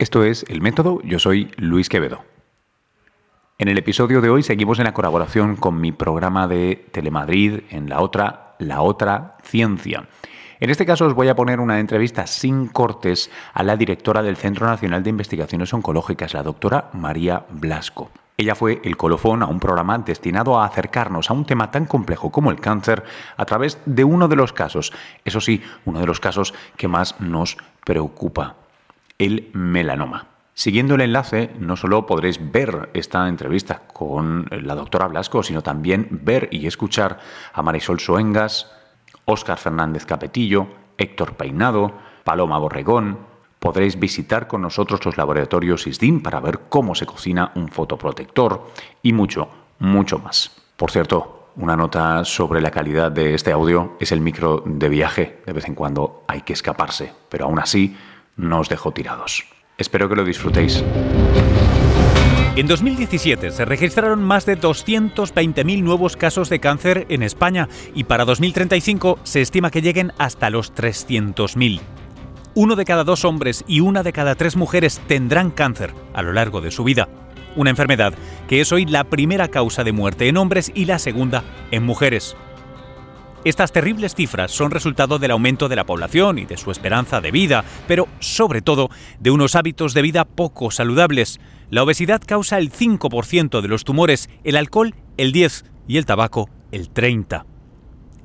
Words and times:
Esto 0.00 0.24
es 0.24 0.46
El 0.48 0.62
Método, 0.62 1.02
yo 1.04 1.18
soy 1.18 1.52
Luis 1.58 1.90
Quevedo. 1.90 2.24
En 3.58 3.68
el 3.68 3.76
episodio 3.76 4.22
de 4.22 4.30
hoy 4.30 4.42
seguimos 4.42 4.78
en 4.78 4.86
la 4.86 4.94
colaboración 4.94 5.56
con 5.56 5.78
mi 5.78 5.92
programa 5.92 6.48
de 6.48 6.88
Telemadrid 6.90 7.64
en 7.68 7.90
la 7.90 8.00
otra, 8.00 8.56
la 8.60 8.80
otra 8.80 9.36
ciencia. 9.42 10.08
En 10.58 10.70
este 10.70 10.86
caso 10.86 11.04
os 11.04 11.12
voy 11.12 11.28
a 11.28 11.36
poner 11.36 11.60
una 11.60 11.80
entrevista 11.80 12.26
sin 12.26 12.68
cortes 12.68 13.30
a 13.52 13.62
la 13.62 13.76
directora 13.76 14.22
del 14.22 14.38
Centro 14.38 14.66
Nacional 14.66 15.02
de 15.02 15.10
Investigaciones 15.10 15.74
Oncológicas, 15.74 16.32
la 16.32 16.44
doctora 16.44 16.88
María 16.94 17.44
Blasco. 17.50 18.10
Ella 18.38 18.54
fue 18.54 18.80
el 18.82 18.96
colofón 18.96 19.42
a 19.42 19.48
un 19.48 19.60
programa 19.60 19.98
destinado 19.98 20.58
a 20.58 20.64
acercarnos 20.64 21.28
a 21.28 21.34
un 21.34 21.44
tema 21.44 21.70
tan 21.70 21.84
complejo 21.84 22.32
como 22.32 22.50
el 22.50 22.58
cáncer 22.58 23.04
a 23.36 23.44
través 23.44 23.78
de 23.84 24.04
uno 24.04 24.28
de 24.28 24.36
los 24.36 24.54
casos, 24.54 24.94
eso 25.26 25.42
sí, 25.42 25.62
uno 25.84 26.00
de 26.00 26.06
los 26.06 26.20
casos 26.20 26.54
que 26.78 26.88
más 26.88 27.20
nos 27.20 27.58
preocupa, 27.84 28.56
el 29.20 29.50
melanoma. 29.52 30.26
Siguiendo 30.54 30.96
el 30.96 31.02
enlace, 31.02 31.50
no 31.58 31.76
solo 31.76 32.06
podréis 32.06 32.40
ver 32.50 32.90
esta 32.94 33.28
entrevista 33.28 33.82
con 33.92 34.48
la 34.50 34.74
doctora 34.74 35.06
Blasco, 35.06 35.42
sino 35.42 35.62
también 35.62 36.08
ver 36.10 36.48
y 36.50 36.66
escuchar 36.66 37.20
a 37.52 37.62
Marisol 37.62 38.00
Soengas, 38.00 38.72
Óscar 39.26 39.58
Fernández 39.58 40.04
Capetillo, 40.04 40.66
Héctor 40.98 41.36
Peinado, 41.36 41.92
Paloma 42.24 42.58
Borregón, 42.58 43.30
Podréis 43.60 44.00
visitar 44.00 44.48
con 44.48 44.62
nosotros 44.62 45.04
los 45.04 45.18
laboratorios 45.18 45.86
ISDIN 45.86 46.22
para 46.22 46.40
ver 46.40 46.60
cómo 46.70 46.94
se 46.94 47.04
cocina 47.04 47.52
un 47.56 47.68
fotoprotector 47.68 48.72
y 49.02 49.12
mucho, 49.12 49.50
mucho 49.78 50.18
más. 50.18 50.50
Por 50.78 50.90
cierto, 50.90 51.50
una 51.56 51.76
nota 51.76 52.24
sobre 52.24 52.62
la 52.62 52.70
calidad 52.70 53.12
de 53.12 53.34
este 53.34 53.52
audio 53.52 53.98
es 54.00 54.12
el 54.12 54.22
micro 54.22 54.62
de 54.64 54.88
viaje. 54.88 55.42
De 55.44 55.52
vez 55.52 55.66
en 55.66 55.74
cuando 55.74 56.24
hay 56.26 56.40
que 56.40 56.54
escaparse, 56.54 57.12
pero 57.28 57.44
aún 57.44 57.58
así 57.58 57.94
no 58.36 58.60
os 58.60 58.68
dejo 58.68 58.92
tirados. 58.92 59.44
Espero 59.78 60.08
que 60.08 60.16
lo 60.16 60.24
disfrutéis. 60.24 60.84
En 62.56 62.66
2017 62.66 63.52
se 63.52 63.64
registraron 63.64 64.22
más 64.22 64.44
de 64.44 64.58
220.000 64.58 65.82
nuevos 65.82 66.16
casos 66.16 66.50
de 66.50 66.58
cáncer 66.60 67.06
en 67.08 67.22
España 67.22 67.68
y 67.94 68.04
para 68.04 68.24
2035 68.24 69.20
se 69.22 69.40
estima 69.40 69.70
que 69.70 69.82
lleguen 69.82 70.12
hasta 70.18 70.50
los 70.50 70.74
300.000. 70.74 71.80
Uno 72.54 72.76
de 72.76 72.84
cada 72.84 73.04
dos 73.04 73.24
hombres 73.24 73.64
y 73.68 73.80
una 73.80 74.02
de 74.02 74.12
cada 74.12 74.34
tres 74.34 74.56
mujeres 74.56 75.00
tendrán 75.06 75.50
cáncer 75.52 75.94
a 76.12 76.22
lo 76.22 76.32
largo 76.32 76.60
de 76.60 76.72
su 76.72 76.82
vida. 76.82 77.08
Una 77.56 77.70
enfermedad 77.70 78.12
que 78.48 78.60
es 78.60 78.72
hoy 78.72 78.84
la 78.84 79.04
primera 79.04 79.48
causa 79.48 79.84
de 79.84 79.92
muerte 79.92 80.28
en 80.28 80.36
hombres 80.36 80.72
y 80.74 80.84
la 80.84 80.98
segunda 80.98 81.44
en 81.70 81.84
mujeres. 81.84 82.36
Estas 83.42 83.72
terribles 83.72 84.14
cifras 84.14 84.50
son 84.50 84.70
resultado 84.70 85.18
del 85.18 85.30
aumento 85.30 85.68
de 85.68 85.76
la 85.76 85.86
población 85.86 86.38
y 86.38 86.44
de 86.44 86.58
su 86.58 86.70
esperanza 86.70 87.22
de 87.22 87.30
vida, 87.30 87.64
pero 87.88 88.06
sobre 88.18 88.60
todo 88.60 88.90
de 89.18 89.30
unos 89.30 89.56
hábitos 89.56 89.94
de 89.94 90.02
vida 90.02 90.26
poco 90.26 90.70
saludables. 90.70 91.40
La 91.70 91.82
obesidad 91.82 92.20
causa 92.24 92.58
el 92.58 92.70
5% 92.70 93.62
de 93.62 93.68
los 93.68 93.84
tumores, 93.84 94.28
el 94.44 94.56
alcohol 94.56 94.94
el 95.16 95.32
10% 95.32 95.64
y 95.88 95.96
el 95.96 96.04
tabaco 96.04 96.50
el 96.70 96.92
30%. 96.92 97.44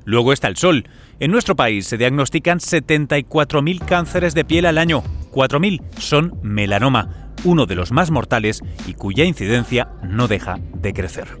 Luego 0.04 0.32
está 0.32 0.48
el 0.48 0.56
sol. 0.56 0.88
En 1.18 1.30
nuestro 1.32 1.56
país 1.56 1.86
se 1.86 1.96
diagnostican 1.96 2.58
74.000 2.58 3.84
cánceres 3.84 4.34
de 4.34 4.44
piel 4.44 4.66
al 4.66 4.78
año. 4.78 5.02
4.000 5.32 5.82
son 5.98 6.38
melanoma, 6.42 7.32
uno 7.42 7.66
de 7.66 7.74
los 7.74 7.90
más 7.90 8.10
mortales 8.10 8.62
y 8.86 8.94
cuya 8.94 9.24
incidencia 9.24 9.88
no 10.02 10.28
deja 10.28 10.60
de 10.74 10.92
crecer. 10.92 11.38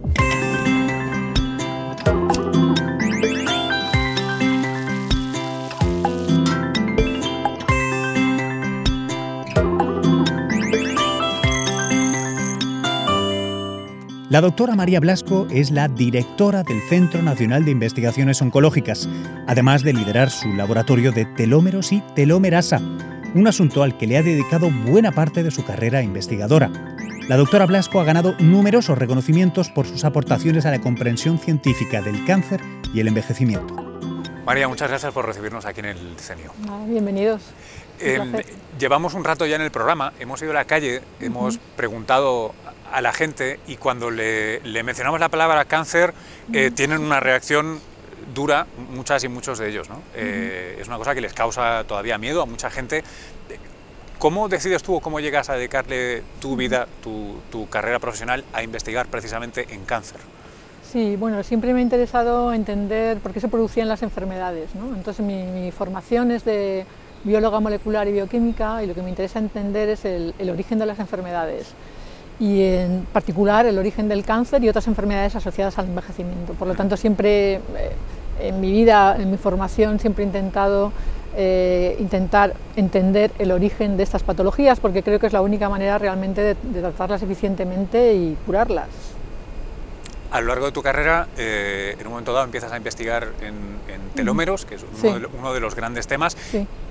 La 14.28 14.40
doctora 14.40 14.74
María 14.74 14.98
Blasco 14.98 15.46
es 15.50 15.70
la 15.70 15.86
directora 15.86 16.64
del 16.64 16.82
Centro 16.88 17.22
Nacional 17.22 17.64
de 17.64 17.70
Investigaciones 17.70 18.42
Oncológicas, 18.42 19.08
además 19.46 19.84
de 19.84 19.92
liderar 19.92 20.30
su 20.30 20.52
laboratorio 20.52 21.12
de 21.12 21.26
telómeros 21.26 21.92
y 21.92 22.00
telomerasa, 22.16 22.80
un 23.36 23.46
asunto 23.46 23.84
al 23.84 23.96
que 23.96 24.08
le 24.08 24.18
ha 24.18 24.24
dedicado 24.24 24.68
buena 24.84 25.12
parte 25.12 25.44
de 25.44 25.52
su 25.52 25.64
carrera 25.64 26.02
investigadora. 26.02 26.72
La 27.28 27.36
doctora 27.36 27.66
Blasco 27.66 28.00
ha 28.00 28.04
ganado 28.04 28.34
numerosos 28.40 28.98
reconocimientos 28.98 29.70
por 29.70 29.86
sus 29.86 30.04
aportaciones 30.04 30.66
a 30.66 30.72
la 30.72 30.80
comprensión 30.80 31.38
científica 31.38 32.02
del 32.02 32.24
cáncer 32.24 32.60
y 32.92 32.98
el 32.98 33.06
envejecimiento. 33.06 33.76
María, 34.44 34.66
muchas 34.66 34.88
gracias 34.88 35.12
por 35.12 35.24
recibirnos 35.24 35.66
aquí 35.66 35.80
en 35.80 35.86
el 35.86 36.16
CENIO. 36.18 36.52
bienvenidos. 36.88 37.42
Em, 38.00 38.32
llevamos 38.78 39.14
un 39.14 39.22
rato 39.22 39.46
ya 39.46 39.54
en 39.54 39.62
el 39.62 39.70
programa, 39.70 40.12
hemos 40.18 40.42
ido 40.42 40.50
a 40.50 40.54
la 40.54 40.64
calle, 40.64 41.00
hemos 41.20 41.58
preguntado 41.76 42.54
a 42.92 43.00
la 43.00 43.12
gente 43.12 43.60
y 43.66 43.76
cuando 43.76 44.10
le, 44.10 44.60
mencionamos 44.82 45.20
la 45.20 45.28
palabra 45.28 45.64
cáncer 45.64 46.14
eh, 46.52 46.70
tienen 46.74 47.00
una 47.00 47.20
reacción 47.20 47.80
dura, 48.34 48.66
muchas 48.90 49.24
y 49.24 49.28
muchos 49.28 49.58
de 49.58 49.68
ellos. 49.68 49.88
¿no? 49.88 50.02
Eh, 50.14 50.78
es 50.80 50.88
una 50.88 50.98
cosa 50.98 51.14
que 51.14 51.20
les 51.20 51.32
causa 51.32 51.84
todavía 51.84 52.18
miedo 52.18 52.42
a 52.42 52.46
mucha 52.46 52.70
gente. 52.70 53.02
¿Cómo 54.18 54.48
decides 54.48 54.82
tú 54.82 54.94
o 54.94 55.00
cómo 55.00 55.20
llegas 55.20 55.50
a 55.50 55.54
dedicarle 55.54 56.22
tu 56.40 56.56
vida, 56.56 56.86
tu, 57.02 57.68
carrera 57.68 57.98
profesional 57.98 58.44
a 58.52 58.62
investigar 58.62 59.06
precisamente 59.08 59.66
en 59.70 59.84
cáncer? 59.84 60.20
Sí, 60.90 61.16
bueno, 61.16 61.42
siempre 61.42 61.74
me 61.74 61.80
ha 61.80 61.82
interesado 61.82 62.52
entender 62.52 63.18
por 63.18 63.32
qué 63.32 63.40
se 63.40 63.48
producían 63.48 63.88
las 63.88 64.02
enfermedades. 64.02 64.74
¿no? 64.74 64.94
Entonces 64.94 65.24
mi, 65.24 65.70
formación 65.70 66.30
es 66.30 66.44
de 66.44 66.86
bióloga 67.24 67.60
molecular 67.60 68.06
y 68.08 68.12
bioquímica 68.12 68.82
y 68.82 68.86
lo 68.86 68.94
que 68.94 69.02
me 69.02 69.10
interesa 69.10 69.38
entender 69.38 69.88
es 69.88 70.04
el, 70.04 70.34
el 70.38 70.48
origen 70.48 70.78
de 70.78 70.86
las 70.86 70.98
enfermedades 70.98 71.74
y 72.38 72.62
en 72.62 73.06
particular 73.12 73.66
el 73.66 73.78
origen 73.78 74.08
del 74.08 74.24
cáncer 74.24 74.62
y 74.62 74.68
otras 74.68 74.86
enfermedades 74.86 75.36
asociadas 75.36 75.78
al 75.78 75.86
envejecimiento. 75.86 76.52
Por 76.54 76.68
lo 76.68 76.74
tanto, 76.74 76.96
siempre 76.96 77.54
eh, 77.54 77.60
en 78.40 78.60
mi 78.60 78.70
vida, 78.70 79.16
en 79.18 79.30
mi 79.30 79.38
formación, 79.38 79.98
siempre 79.98 80.24
he 80.24 80.26
intentado 80.26 80.92
eh, 81.38 81.96
intentar 81.98 82.54
entender 82.76 83.30
el 83.38 83.52
origen 83.52 83.98
de 83.98 84.02
estas 84.02 84.22
patologías 84.22 84.80
porque 84.80 85.02
creo 85.02 85.20
que 85.20 85.26
es 85.26 85.34
la 85.34 85.42
única 85.42 85.68
manera 85.68 85.98
realmente 85.98 86.40
de, 86.40 86.80
tratarlas 86.80 87.22
eficientemente 87.22 88.14
y 88.14 88.38
curarlas. 88.46 88.88
A 90.30 90.40
lo 90.40 90.48
largo 90.48 90.66
de 90.66 90.72
tu 90.72 90.82
carrera, 90.82 91.28
eh, 91.36 91.94
en 91.98 92.06
un 92.06 92.12
momento 92.12 92.32
dado 92.32 92.46
empiezas 92.46 92.72
a 92.72 92.78
investigar 92.78 93.28
en, 93.42 93.76
telómeros, 94.14 94.64
que 94.64 94.76
es 94.76 94.84
uno, 95.38 95.52
de, 95.52 95.60
los 95.60 95.74
grandes 95.74 96.06
temas, 96.06 96.38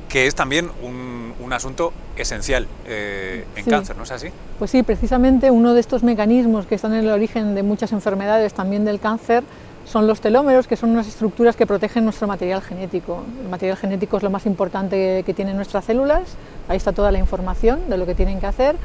que 0.09 0.27
es 0.27 0.35
también 0.35 0.69
un, 0.81 1.15
asunto 1.53 1.93
esencial 2.17 2.67
eh, 2.85 3.45
en 3.55 3.63
cáncer, 3.63 3.95
¿no 3.95 4.03
es 4.03 4.11
así? 4.11 4.27
Pues 4.59 4.71
sí, 4.71 4.83
precisamente 4.83 5.51
uno 5.51 5.73
de 5.73 5.79
estos 5.79 6.03
mecanismos 6.03 6.65
que 6.65 6.75
están 6.75 6.93
en 6.93 7.05
el 7.05 7.11
origen 7.11 7.55
de 7.55 7.63
muchas 7.63 7.93
enfermedades, 7.93 8.53
también 8.53 8.83
del 8.83 8.99
cáncer, 8.99 9.43
son 9.85 10.05
los 10.05 10.19
telómeros, 10.19 10.67
que 10.67 10.75
son 10.75 10.89
unas 10.89 11.07
estructuras 11.07 11.55
que 11.55 11.65
protegen 11.65 12.03
nuestro 12.03 12.27
material 12.27 12.61
genético. 12.61 13.23
El 13.41 13.47
material 13.47 13.77
genético 13.77 14.17
es 14.17 14.23
lo 14.23 14.29
más 14.29 14.45
importante 14.45 15.23
que 15.25 15.33
tienen 15.33 15.55
nuestras 15.55 15.85
células, 15.85 16.23
ahí 16.67 16.75
está 16.75 16.91
toda 16.91 17.11
la 17.11 17.19
información 17.19 17.89
de 17.89 17.97
lo 17.97 18.05
que 18.05 18.15
tienen 18.15 18.41
que 18.41 18.47
hacer. 18.47 18.75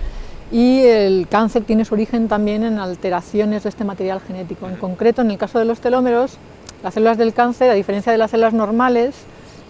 Y 0.53 0.81
el 0.81 1.27
cáncer 1.29 1.65
tiene 1.65 1.85
su 1.85 1.95
origen 1.95 2.29
también 2.29 2.63
en 2.63 2.79
alteraciones 2.79 3.63
de 3.63 3.69
este 3.69 3.85
material 3.85 4.21
genético. 4.21 4.69
En 4.69 4.77
concreto, 4.77 5.23
en 5.23 5.31
el 5.31 5.39
caso 5.39 5.59
de 5.59 5.65
los 5.65 5.81
telómeros, 5.81 6.39
las 6.83 6.95
células 6.95 7.19
del 7.19 7.33
cáncer, 7.33 7.71
a 7.71 7.75
diferencia 7.75 8.13
de 8.13 8.19
las 8.19 8.31
células 8.31 8.53
normales, 8.53 9.15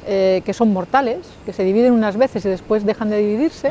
eh, 0.07 0.43
que 0.45 0.53
son 0.53 0.73
mortales, 0.73 1.19
que 1.45 1.53
se 1.53 1.65
dividen 1.65 1.93
unas 1.93 2.17
veces 2.17 2.45
y 2.45 2.49
después 2.49 2.85
dejan 2.85 3.11
de 3.11 3.19
dividirse, 3.19 3.71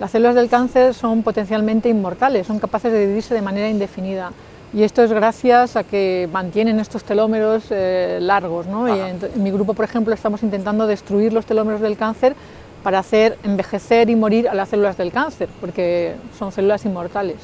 las 0.00 0.10
células 0.10 0.34
del 0.34 0.48
cáncer 0.48 0.94
son 0.94 1.22
potencialmente 1.22 1.88
inmortales, 1.88 2.46
son 2.46 2.58
capaces 2.58 2.92
de 2.92 3.00
dividirse 3.00 3.34
de 3.34 3.42
manera 3.42 3.68
indefinida. 3.68 4.32
Y 4.72 4.82
esto 4.82 5.04
es 5.04 5.12
gracias 5.12 5.76
a 5.76 5.84
que 5.84 6.28
mantienen 6.32 6.80
estos 6.80 7.04
telómeros 7.04 7.66
eh, 7.70 8.18
largos. 8.20 8.66
¿no? 8.66 8.88
Y 8.88 8.98
en, 8.98 9.20
mi 9.36 9.52
grupo, 9.52 9.72
por 9.74 9.84
ejemplo, 9.84 10.12
estamos 10.12 10.42
intentando 10.42 10.88
destruir 10.88 11.32
los 11.32 11.46
telómeros 11.46 11.80
del 11.80 11.96
cáncer 11.96 12.34
para 12.82 12.98
hacer 12.98 13.38
envejecer 13.44 14.10
y 14.10 14.16
morir 14.16 14.48
a 14.48 14.54
las 14.54 14.70
células 14.70 14.96
del 14.96 15.12
cáncer, 15.12 15.48
porque 15.60 16.16
son 16.36 16.50
células 16.50 16.84
inmortales. 16.84 17.36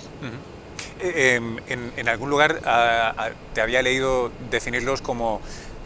Eh, 1.01 1.37
em, 1.37 1.57
en, 1.97 2.09
algún 2.09 2.31
lugar 2.31 2.61
ah, 2.67 3.15
ah, 3.17 3.29
te 3.55 3.61
había 3.61 3.81
leído 3.81 4.31
definirlos 4.51 5.01
como 5.01 5.41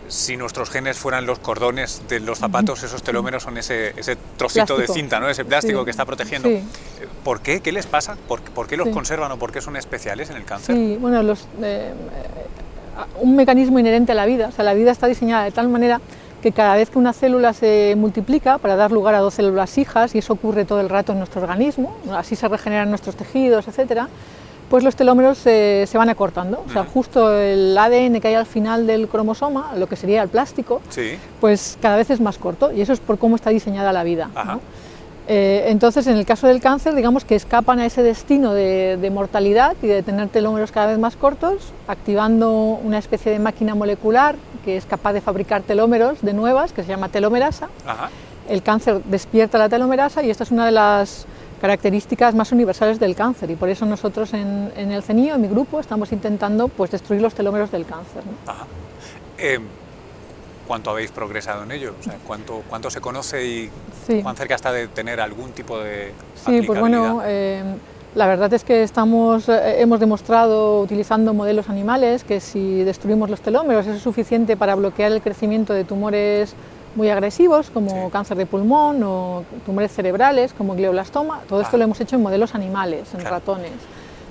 si 0.09 0.37
nuestros 0.37 0.71
genes 0.71 0.99
fueran 0.99 1.27
los 1.27 1.39
cordones 1.39 2.03
de 2.09 2.21
los 2.21 2.39
zapatos, 2.39 2.83
esos 2.83 3.03
telómeros 3.03 3.43
son 3.43 3.57
ese, 3.59 3.99
ese 3.99 4.17
trocito 4.37 4.77
de 4.77 4.87
cinta, 4.87 5.21
¿no? 5.21 5.29
ese 5.29 5.45
plástico 5.45 5.85
que 5.85 5.91
está 5.91 6.05
protegiendo. 6.05 6.49
¿Por 7.23 7.41
qué? 7.41 7.61
¿Qué 7.61 7.73
les 7.73 7.87
pasa? 7.87 8.17
¿Por, 8.29 8.67
qué 8.67 8.77
los 8.77 8.89
conservan 8.89 9.33
o 9.33 9.39
por 9.39 9.53
qué 9.53 9.61
son 9.61 9.77
especiales 9.77 10.31
en 10.31 10.37
el 10.37 10.45
cáncer? 10.45 10.77
Sí, 10.77 10.97
bueno, 11.01 11.23
los, 11.23 11.43
eh, 11.63 11.93
eh, 11.93 11.93
un 13.21 13.37
mecanismo 13.37 13.79
inherente 13.79 14.13
a 14.13 14.15
la 14.15 14.27
vida. 14.27 14.49
O 14.49 14.53
sea, 14.53 14.65
la 14.65 14.75
vida 14.75 14.91
está 14.91 15.07
diseñada 15.07 15.45
de 15.45 15.51
tal 15.51 15.69
manera 15.69 16.01
que 16.43 16.53
cada 16.53 16.77
vez 16.77 16.91
que 16.91 16.99
una 16.99 17.15
célula 17.15 17.55
se 17.55 17.95
multiplica 17.97 18.59
para 18.59 18.77
dar 18.77 18.93
lugar 18.93 19.15
a 19.15 19.21
dos 19.21 19.33
células 19.33 19.79
hijas, 19.79 20.15
y 20.15 20.19
eso 20.19 20.35
ocurre 20.35 20.67
todo 20.67 20.83
el 20.83 20.91
rato 20.91 21.13
en 21.13 21.19
nuestro 21.19 21.41
organismo, 21.41 21.97
así 22.13 22.37
se 22.37 22.47
regeneran 22.49 22.91
nuestros 22.91 23.17
tejidos, 23.17 23.67
etcétera, 23.67 24.09
pues 24.69 24.85
los 24.85 24.97
telómeros 24.97 25.39
se 25.39 25.89
van 25.95 26.09
acortando. 26.09 26.65
O 26.67 26.73
sea, 26.73 26.85
justo 26.85 27.33
el 27.33 27.77
ADN 27.77 28.21
que 28.21 28.29
hay 28.29 28.35
al 28.35 28.47
final 28.47 28.87
del 28.87 29.09
cromosoma, 29.09 29.73
lo 29.77 29.87
que 29.89 29.97
sería 29.97 30.23
el 30.23 30.29
plástico, 30.29 30.81
pues 31.41 31.79
cada 31.81 31.97
vez 31.97 32.11
es 32.11 32.21
más 32.21 32.39
corto 32.39 32.73
y 32.73 32.81
eso 32.81 32.93
es 32.93 33.01
por 33.01 33.19
cómo 33.19 33.37
está 33.37 33.51
diseñada 33.51 33.93
la 33.93 34.05
vida. 34.05 34.29
Eh, 35.27 35.65
entonces, 35.69 36.07
en 36.07 36.19
el 36.19 36.27
caso 36.27 36.47
del 36.47 36.61
cáncer, 36.61 36.95
digamos 36.95 37.25
que 37.25 37.35
escapan 37.35 37.79
a 37.79 37.87
ese 37.87 38.03
destino 38.03 38.53
de, 38.53 39.11
mortalidad 39.13 39.75
y 39.83 39.87
de 39.87 40.03
tener 40.03 40.29
telómeros 40.29 40.71
cada 40.71 40.89
vez 40.89 40.99
más 40.99 41.17
cortos, 41.17 41.73
activando 41.89 42.53
una 42.53 42.99
especie 42.99 43.33
de 43.33 43.39
máquina 43.39 43.75
molecular 43.75 44.37
que 44.65 44.77
es 44.77 44.87
capaz 44.87 45.13
de 45.13 45.21
fabricar 45.21 45.63
telómeros 45.63 46.21
de 46.23 46.33
nuevas, 46.33 46.73
que 46.73 46.83
se 46.83 46.89
llama 46.89 47.09
telomerasa. 47.09 47.69
El 48.49 48.63
cáncer 48.63 49.03
despierta 49.05 49.57
la 49.57 49.69
telomerasa 49.69 50.23
y 50.23 50.31
esta 50.31 50.45
es 50.45 50.51
una 50.51 50.67
de 50.67 50.73
las 50.73 51.27
características 51.65 52.35
más 52.35 52.53
universales 52.53 53.01
del 53.01 53.17
cáncer 53.17 53.51
y 53.51 53.57
por 53.57 53.71
eso 53.71 53.87
nosotros 53.87 54.35
en, 54.35 54.71
el 54.77 55.03
CENIO, 55.03 55.37
en 55.37 55.41
mi 55.41 55.49
grupo, 55.49 55.81
estamos 55.81 56.13
intentando 56.13 56.69
pues, 56.69 56.91
destruir 56.91 57.23
los 57.23 57.33
telómeros 57.33 57.71
del 57.71 57.87
cáncer. 57.87 58.23
Eh, 59.39 59.59
¿Cuánto 60.67 60.91
habéis 60.91 61.11
progresado 61.11 61.63
en 61.63 61.73
ello? 61.73 61.95
¿cuánto, 62.27 62.63
¿Cuánto 62.69 62.91
se 62.91 63.01
conoce 63.01 63.47
y 63.47 63.71
cuán 64.23 64.37
cerca 64.37 64.57
está 64.57 64.73
de 64.73 64.89
tener 64.89 65.23
algún 65.23 65.53
tipo 65.53 65.79
de 65.79 66.13
Sí, 66.35 66.61
pues 66.67 66.79
bueno, 66.79 67.23
eh, 67.25 67.63
la 68.15 68.27
verdad 68.27 68.53
es 68.53 68.63
que 68.63 68.83
estamos, 68.83 69.49
eh, 69.49 69.81
hemos 69.81 70.01
demostrado 70.01 70.83
utilizando 70.83 71.33
modelos 71.33 71.71
animales 71.71 72.25
que 72.25 72.41
si 72.41 72.85
destruimos 72.85 73.31
los 73.31 73.41
telómeros 73.41 73.87
eso 73.87 73.97
es 73.97 74.03
suficiente 74.03 74.59
para 74.59 74.75
bloquear 74.75 75.13
el 75.13 75.23
crecimiento 75.23 75.73
de 75.73 75.85
tumores 75.85 76.55
muy 76.95 77.09
agresivos 77.11 77.71
como 77.71 78.11
cáncer 78.11 78.37
de 78.37 78.47
pulmón 78.47 79.03
o 79.03 79.45
tumores 79.67 79.93
cerebrales 79.93 80.53
como 80.53 80.75
glioblastoma. 80.75 81.41
Todo 81.49 81.61
esto 81.61 81.77
lo 81.77 81.85
hemos 81.85 82.01
hecho 82.01 82.17
en 82.17 82.23
modelos 82.23 82.55
animales, 82.55 83.13
en 83.15 83.21
ratones. 83.21 83.73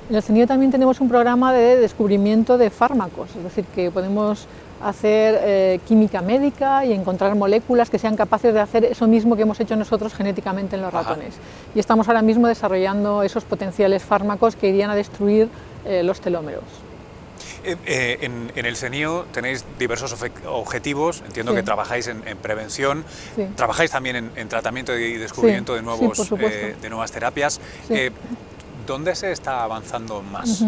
En 0.10 0.16
el 0.16 0.22
CENIO 0.22 0.48
también 0.48 0.72
tenemos 0.72 1.00
un 1.00 1.08
programa 1.08 1.54
de 1.54 1.78
descubrimiento 1.78 2.58
de 2.58 2.70
fármacos, 2.70 3.30
es 3.38 3.44
decir, 3.44 3.66
que 3.74 3.90
podemos 3.90 4.48
hacer 4.84 5.40
eh, 5.42 5.80
química 5.88 6.22
médica 6.22 6.84
y 6.86 6.92
encontrar 6.92 7.36
moléculas 7.36 7.90
que 7.90 7.98
sean 7.98 8.18
capaces 8.18 8.54
de 8.54 8.60
hacer 8.60 8.84
eso 8.84 9.08
mismo 9.08 9.38
que 9.38 9.44
hemos 9.44 9.60
hecho 9.62 9.78
nosotros 9.78 10.14
genéticamente 10.14 10.76
en 10.76 10.82
los 10.82 10.92
ratones. 10.92 11.36
Y 11.74 11.80
estamos 11.80 12.08
ahora 12.10 12.22
mismo 12.22 12.48
desarrollando 12.48 13.24
esos 13.24 13.46
potenciales 13.46 14.04
fármacos 14.04 14.58
que 14.58 14.68
irían 14.68 14.90
a 14.90 14.96
destruir 14.96 15.48
eh, 15.86 16.04
los 16.04 16.20
telómeros. 16.20 16.64
Eh, 17.64 18.18
en, 18.22 18.66
el 18.66 18.76
CENIO 18.76 19.26
tenéis 19.32 19.66
diversos 19.80 20.16
objetivos, 20.46 21.24
entiendo 21.26 21.54
que 21.54 21.64
trabajáis 21.64 22.08
en, 22.08 22.22
prevención, 22.38 23.06
trabajáis 23.56 23.92
también 23.92 24.32
en, 24.36 24.50
tratamiento 24.50 24.98
y 24.98 25.18
descubrimiento 25.18 25.76
de, 25.76 25.82
nuevos, 25.82 26.30
de 26.30 26.90
nuevas 26.90 27.12
terapias. 27.12 27.60
¿Dónde 28.86 29.16
se 29.16 29.32
está 29.32 29.64
avanzando 29.64 30.22
más? 30.22 30.66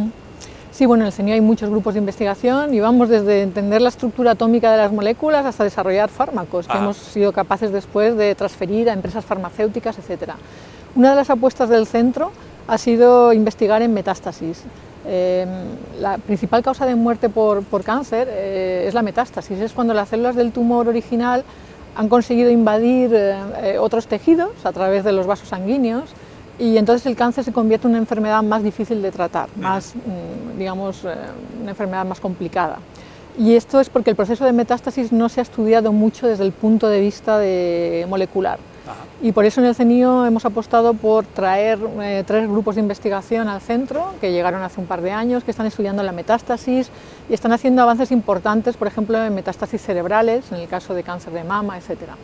Sí, 0.76 0.86
bueno, 0.86 1.04
en 1.04 1.08
el 1.08 1.14
CENIO 1.14 1.36
hay 1.36 1.42
muchos 1.42 1.70
grupos 1.70 1.94
de 1.94 2.02
investigación 2.02 2.74
y 2.74 2.82
vamos 2.82 3.08
desde 3.08 3.44
entender 3.44 3.82
la 3.82 3.88
estructura 3.88 4.32
atómica 4.32 4.70
de 4.72 4.78
las 4.78 4.92
moléculas 4.92 5.46
hasta 5.46 5.64
desarrollar 5.64 6.10
fármacos 6.10 6.68
que 6.68 6.74
ah. 6.74 6.80
hemos 6.80 6.98
sido 6.98 7.32
capaces 7.32 7.72
después 7.72 8.18
de 8.18 8.36
transferir 8.36 8.90
a 8.90 8.94
empresas 8.94 9.24
farmacéuticas, 9.24 9.98
etc. 9.98 10.32
Una 10.94 11.12
de 11.12 11.16
las 11.16 11.30
apuestas 11.30 11.70
del 11.70 11.88
centro 11.88 12.34
ha 12.68 12.78
sido 12.78 13.32
investigar 13.32 13.82
en 13.84 13.94
metástasis. 13.94 14.64
Em, 15.08 15.50
la 16.00 16.18
principal 16.18 16.64
causa 16.64 16.86
de 16.86 16.96
muerte 16.96 17.30
por, 17.30 17.64
cáncer 17.84 18.28
eh, 18.32 18.86
es 18.88 18.94
la 18.96 19.04
metástasis, 19.04 19.60
es 19.60 19.72
cuando 19.72 19.94
las 19.94 20.10
células 20.10 20.36
del 20.36 20.52
tumor 20.52 20.88
original 20.88 21.44
han 21.96 22.10
conseguido 22.10 22.50
invadir 22.50 23.14
eh, 23.14 23.36
eh, 23.62 23.78
otros 23.78 24.08
tejidos 24.08 24.66
a 24.66 24.72
través 24.72 25.04
de 25.04 25.12
los 25.12 25.28
vasos 25.28 25.50
sanguíneos 25.50 26.10
y 26.58 26.78
entonces 26.78 27.06
el 27.06 27.16
cáncer 27.16 27.44
se 27.44 27.52
convierte 27.52 27.86
en 27.86 27.92
una 27.92 28.00
enfermedad 28.00 28.42
más 28.42 28.64
difícil 28.64 29.02
de 29.04 29.12
tratar, 29.12 29.48
más, 29.58 29.94
mm, 29.96 30.58
digamos, 30.58 31.04
una 31.04 31.72
enfermedad 31.72 32.06
más 32.06 32.20
complicada. 32.20 32.80
Y 33.38 33.56
esto 33.56 33.80
es 33.82 33.90
porque 33.90 34.10
el 34.10 34.16
proceso 34.16 34.46
de 34.46 34.54
metástasis 34.54 35.12
no 35.12 35.30
se 35.30 35.42
ha 35.42 35.44
estudiado 35.44 35.92
mucho 35.92 36.26
desde 36.28 36.46
el 36.46 36.54
punto 36.54 36.88
de 36.88 37.02
vista 37.02 37.38
de 37.38 38.08
molecular. 38.10 38.58
Y 39.22 39.32
por 39.32 39.46
eso 39.46 39.62
en 39.62 39.68
el 39.68 39.76
CENIO 39.76 40.26
hemos 40.26 40.46
apostado 40.46 40.94
por 40.94 41.26
traer 41.26 41.80
eh, 42.02 42.24
tres 42.26 42.50
grupos 42.50 42.76
de 42.76 42.82
investigación 42.82 43.48
al 43.48 43.62
centro, 43.62 44.14
que 44.22 44.32
llegaron 44.32 44.62
hace 44.62 44.80
un 44.80 44.88
par 44.88 45.02
de 45.02 45.12
años, 45.12 45.44
que 45.44 45.52
están 45.52 45.66
estudiando 45.66 46.04
la 46.04 46.12
metástasis 46.12 46.90
y 47.30 47.34
están 47.34 47.52
haciendo 47.52 47.82
avances 47.82 48.12
importantes, 48.12 48.78
por 48.78 48.88
ejemplo, 48.88 49.24
en 49.24 49.34
metástasis 49.34 49.82
cerebrales, 49.82 50.52
en 50.52 50.60
el 50.60 50.68
caso 50.68 50.94
de 50.94 51.04
cáncer 51.04 51.34
de 51.34 51.44
mama, 51.44 51.78
etcétera. 51.78 52.16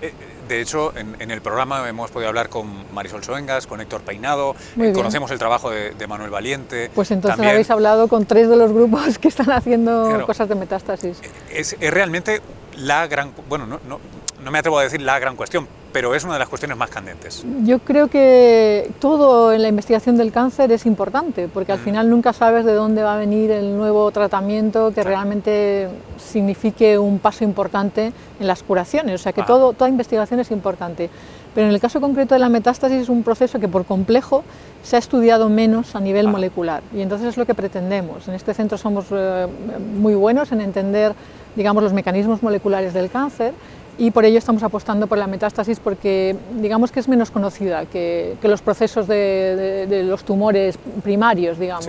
Eh, 0.00 0.12
de 0.48 0.60
hecho, 0.60 0.92
en, 0.96 1.30
el 1.30 1.40
programa 1.40 1.88
hemos 1.88 2.10
podido 2.10 2.28
hablar 2.28 2.50
con 2.50 2.92
Marisol 2.92 3.24
Soengas, 3.24 3.66
con 3.66 3.80
Héctor 3.80 4.02
Peinado, 4.02 4.54
eh, 4.78 4.92
conocemos 4.92 5.30
el 5.30 5.38
trabajo 5.38 5.70
de, 5.70 6.06
Manuel 6.06 6.30
Valiente. 6.30 6.90
Pues 6.94 7.10
entonces 7.10 7.40
habéis 7.40 7.70
hablado 7.70 8.08
con 8.08 8.26
tres 8.26 8.48
de 8.48 8.56
los 8.56 8.72
grupos 8.72 9.18
que 9.20 9.28
están 9.28 9.50
haciendo 9.50 10.22
cosas 10.26 10.48
de 10.48 10.54
metástasis. 10.54 11.18
Es, 11.50 11.76
es, 11.80 11.90
realmente 11.90 12.42
la 12.76 13.06
gran, 13.06 13.32
bueno, 13.48 13.66
no, 13.66 13.80
no, 13.88 13.98
no 14.44 14.50
me 14.50 14.58
atrevo 14.58 14.78
a 14.78 14.82
decir 14.82 15.00
la 15.00 15.18
gran 15.18 15.36
cuestión, 15.36 15.66
pero 15.92 16.14
es 16.14 16.22
una 16.24 16.34
de 16.34 16.38
las 16.38 16.48
cuestiones 16.48 16.76
más 16.76 16.90
candentes. 16.90 17.44
Yo 17.64 17.78
creo 17.78 18.08
que 18.08 18.90
todo 19.00 19.52
en 19.52 19.62
la 19.62 19.68
investigación 19.68 20.16
del 20.16 20.32
cáncer 20.32 20.70
es 20.70 20.86
importante, 20.86 21.48
porque 21.48 21.72
al 21.72 21.78
mm. 21.78 21.84
final 21.84 22.10
nunca 22.10 22.32
sabes 22.32 22.64
de 22.64 22.74
dónde 22.74 23.02
va 23.02 23.14
a 23.14 23.16
venir 23.16 23.50
el 23.50 23.76
nuevo 23.76 24.10
tratamiento 24.10 24.92
que 24.92 25.02
realmente 25.02 25.88
signifique 26.18 26.98
un 26.98 27.18
paso 27.18 27.44
importante 27.44 28.12
en 28.38 28.46
las 28.46 28.62
curaciones. 28.62 29.14
O 29.14 29.22
sea 29.22 29.32
que 29.32 29.40
ah. 29.40 29.46
todo, 29.46 29.72
toda 29.72 29.88
investigación 29.88 30.40
es 30.40 30.50
importante. 30.50 31.08
Pero 31.54 31.68
en 31.68 31.72
el 31.72 31.80
caso 31.80 32.00
concreto 32.00 32.34
de 32.34 32.40
la 32.40 32.48
metástasis 32.48 33.02
es 33.02 33.08
un 33.08 33.22
proceso 33.22 33.60
que 33.60 33.68
por 33.68 33.84
complejo 33.84 34.42
se 34.82 34.96
ha 34.96 34.98
estudiado 34.98 35.48
menos 35.48 35.94
a 35.94 36.00
nivel 36.00 36.26
ah. 36.26 36.30
molecular 36.30 36.82
y 36.92 37.00
entonces 37.00 37.28
es 37.28 37.36
lo 37.36 37.46
que 37.46 37.54
pretendemos. 37.54 38.26
En 38.28 38.34
este 38.34 38.52
centro 38.52 38.76
somos 38.76 39.06
eh, 39.12 39.46
muy 39.94 40.16
buenos 40.16 40.50
en 40.50 40.60
entender 40.60 41.14
digamos, 41.56 41.82
los 41.82 41.92
mecanismos 41.92 42.42
moleculares 42.42 42.94
del 42.94 43.10
cáncer 43.10 43.54
y 43.98 44.10
por 44.10 44.24
ello 44.24 44.38
estamos 44.38 44.62
apostando 44.62 45.06
por 45.06 45.18
la 45.18 45.26
metástasis 45.26 45.80
porque 45.80 46.36
digamos 46.52 46.90
que 46.90 47.00
es 47.00 47.08
menos 47.08 47.30
conocida 47.30 47.86
que, 47.86 48.36
los 48.42 48.62
procesos 48.62 49.06
de, 49.06 50.04
los 50.06 50.24
tumores 50.24 50.78
primarios, 51.02 51.58
digamos. 51.58 51.86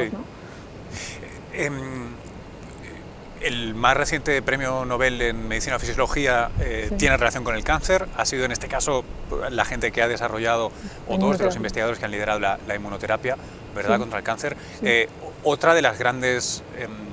Em, 1.54 1.74
el 3.42 3.76
más 3.76 3.96
reciente 3.96 4.42
premio 4.42 4.86
Nobel 4.86 5.22
en 5.22 5.48
Medicina 5.48 5.76
o 5.76 5.80
Fisiología 5.80 6.50
eh, 6.60 6.92
tiene 6.98 7.16
relación 7.18 7.44
con 7.44 7.56
el 7.56 7.64
cáncer. 7.64 8.08
Ha 8.18 8.26
sido 8.26 8.46
en 8.46 8.52
este 8.52 8.68
caso 8.68 9.04
la 9.50 9.66
gente 9.66 9.92
que 9.92 10.02
ha 10.02 10.08
desarrollado, 10.08 10.72
o 11.08 11.18
dos 11.18 11.38
de 11.38 11.46
los 11.46 11.56
investigadores 11.56 12.00
que 12.00 12.06
han 12.06 12.12
liderado 12.12 12.40
la, 12.40 12.76
inmunoterapia, 12.76 13.38
¿verdad?, 13.76 14.00
contra 14.00 14.20
el 14.20 14.24
cáncer. 14.24 14.58
Eh, 14.82 15.08
otra 15.44 15.76
de 15.76 15.82
las 15.82 16.00
grandes 16.00 16.64
em, 16.78 17.05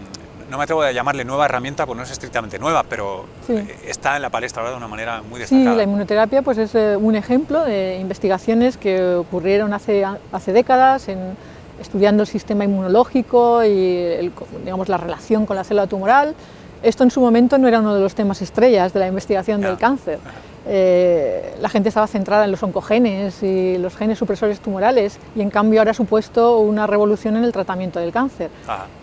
no 0.53 0.59
me 0.59 0.65
atrevo 0.65 0.83
a 0.83 0.93
llamarle 0.93 1.25
nueva 1.25 1.47
herramienta, 1.47 1.87
porque 1.87 1.97
no 1.97 2.05
es 2.05 2.11
estrictamente 2.13 2.59
nueva, 2.59 2.85
pero 2.89 3.25
eh, 3.49 3.79
está 3.87 4.17
en 4.17 4.23
la 4.23 4.31
palestra 4.31 4.61
ahora 4.61 4.73
de 4.73 4.77
una 4.77 4.87
manera 4.87 5.23
muy 5.23 5.41
destacada. 5.41 5.71
Sí, 5.71 5.77
la 5.77 5.83
inmunoterapia 5.83 6.43
pues, 6.43 6.59
es 6.59 6.75
eh, 6.75 6.97
un 6.97 7.17
ejemplo 7.17 7.65
de 7.65 7.99
investigaciones 7.99 8.77
que 8.77 9.15
ocurrieron 9.15 9.73
hace, 9.73 10.05
hace 10.31 10.53
décadas 10.53 11.09
en, 11.09 11.37
estudiando 11.81 12.23
el 12.23 12.27
sistema 12.29 12.65
inmunológico 12.65 13.65
y 13.65 14.31
digamos, 14.63 14.89
la 14.91 14.99
relación 14.99 15.47
con 15.47 15.57
la 15.57 15.65
célula 15.65 15.87
tumoral. 15.87 16.35
Esto 16.83 17.03
en 17.03 17.11
su 17.11 17.21
momento 17.21 17.57
no 17.57 17.67
era 17.67 17.81
uno 17.81 17.95
de 17.95 18.01
los 18.01 18.15
temas 18.15 18.43
estrellas 18.43 18.93
de 18.93 19.01
la 19.01 19.07
investigación 19.09 19.63
del 19.63 19.79
cáncer. 19.79 20.19
Eh, 20.67 21.55
la 21.61 21.69
gente 21.69 21.89
estaba 21.89 22.07
centrada 22.07 22.45
en 22.45 22.51
los 22.53 22.63
oncogenes 22.63 23.43
y 23.43 23.79
los 23.79 23.97
genes 23.97 24.19
supresores 24.19 24.61
tumorales 24.61 25.19
y 25.35 25.41
en 25.41 25.51
cambio 25.51 25.81
ahora 25.81 25.91
ha 25.91 25.95
supuesto 25.95 26.59
una 26.59 26.87
revolución 26.87 27.37
en 27.37 27.45
el 27.45 27.53
tratamiento 27.53 27.99
del 27.99 28.13
cáncer. 28.13 28.51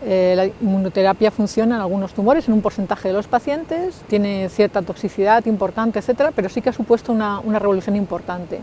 Eh, 0.03 0.33
la 0.35 0.45
inmunoterapia 0.45 1.31
funciona 1.31 1.75
en 1.75 1.81
algunos 1.81 2.13
tumores, 2.13 2.47
en 2.47 2.53
un 2.53 2.61
porcentaje 2.61 3.09
de 3.09 3.13
los 3.13 3.27
pacientes, 3.27 4.01
tiene 4.07 4.49
cierta 4.49 4.81
toxicidad 4.81 5.45
importante, 5.45 5.99
etcétera, 5.99 6.31
pero 6.33 6.49
sí 6.49 6.61
que 6.61 6.69
ha 6.69 6.73
supuesto 6.73 7.11
una, 7.11 7.41
revolución 7.59 7.95
importante. 7.95 8.61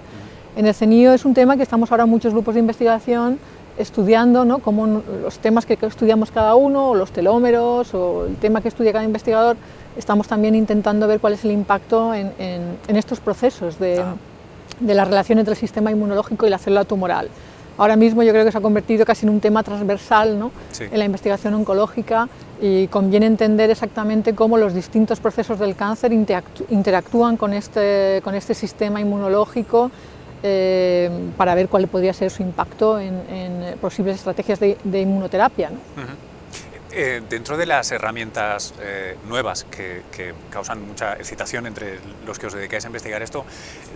En 0.56 0.66
el 0.66 0.74
CENIO 0.74 1.12
es 1.12 1.26
un 1.26 1.34
tema 1.34 1.56
que 1.56 1.62
estamos 1.62 1.90
ahora 1.90 2.06
muchos 2.06 2.32
grupos 2.32 2.54
de 2.54 2.60
investigación 2.60 3.38
estudiando, 3.78 4.44
¿no? 4.44 4.58
como 4.60 4.86
los 4.86 5.38
temas 5.38 5.66
que 5.66 5.78
estudiamos 5.80 6.30
cada 6.30 6.54
uno, 6.54 6.90
o 6.90 6.94
los 6.94 7.10
telómeros, 7.10 7.94
o 7.94 8.26
el 8.26 8.36
tema 8.36 8.60
que 8.60 8.68
estudia 8.68 8.92
cada 8.92 9.04
investigador, 9.04 9.56
estamos 9.96 10.28
también 10.28 10.54
intentando 10.54 11.06
ver 11.06 11.20
cuál 11.20 11.34
es 11.34 11.44
el 11.44 11.50
impacto 11.50 12.14
en, 12.14 12.32
estos 12.88 13.20
procesos 13.20 13.78
de, 13.78 14.02
la 14.80 15.04
relación 15.04 15.38
entre 15.38 15.52
el 15.52 15.58
sistema 15.58 15.90
inmunológico 15.90 16.46
y 16.46 16.50
la 16.50 16.58
célula 16.58 16.84
tumoral. 16.84 17.28
Ahora 17.78 17.96
mismo 17.96 18.22
yo 18.22 18.32
creo 18.32 18.44
que 18.44 18.52
se 18.52 18.56
ha 18.56 18.62
convertido 18.62 19.04
casi 19.04 19.26
en 19.26 19.30
un 19.30 19.40
tema 19.40 19.62
transversal 19.62 20.38
¿no? 20.38 20.50
en 20.80 20.98
la 20.98 21.04
investigación 21.04 21.52
oncológica 21.52 22.26
y 22.58 22.86
conviene 22.86 23.26
entender 23.26 23.68
exactamente 23.68 24.34
cómo 24.34 24.56
los 24.56 24.72
distintos 24.72 25.20
procesos 25.20 25.58
del 25.58 25.76
cáncer 25.76 26.10
interactúan 26.70 27.36
con 27.36 27.52
este, 27.52 28.22
con 28.24 28.34
este 28.34 28.54
sistema 28.54 28.98
inmunológico 28.98 29.90
eh, 30.48 31.10
para 31.36 31.56
ver 31.56 31.68
cuál 31.68 31.88
podría 31.88 32.12
ser 32.12 32.30
su 32.30 32.42
impacto 32.42 33.00
en, 33.00 33.16
posibles 33.80 34.16
estrategias 34.16 34.60
de, 34.60 35.00
inmunoterapia. 35.00 35.70
Eh, 36.98 37.20
dentro 37.28 37.58
de 37.58 37.66
las 37.66 37.92
herramientas 37.92 38.72
eh, 38.80 39.18
nuevas 39.28 39.64
que, 39.64 40.00
causan 40.48 40.88
mucha 40.88 41.12
excitación 41.16 41.66
entre 41.66 41.98
los 42.26 42.38
que 42.38 42.46
os 42.46 42.54
dedicáis 42.54 42.84
a 42.84 42.86
investigar 42.86 43.20
esto, 43.20 43.44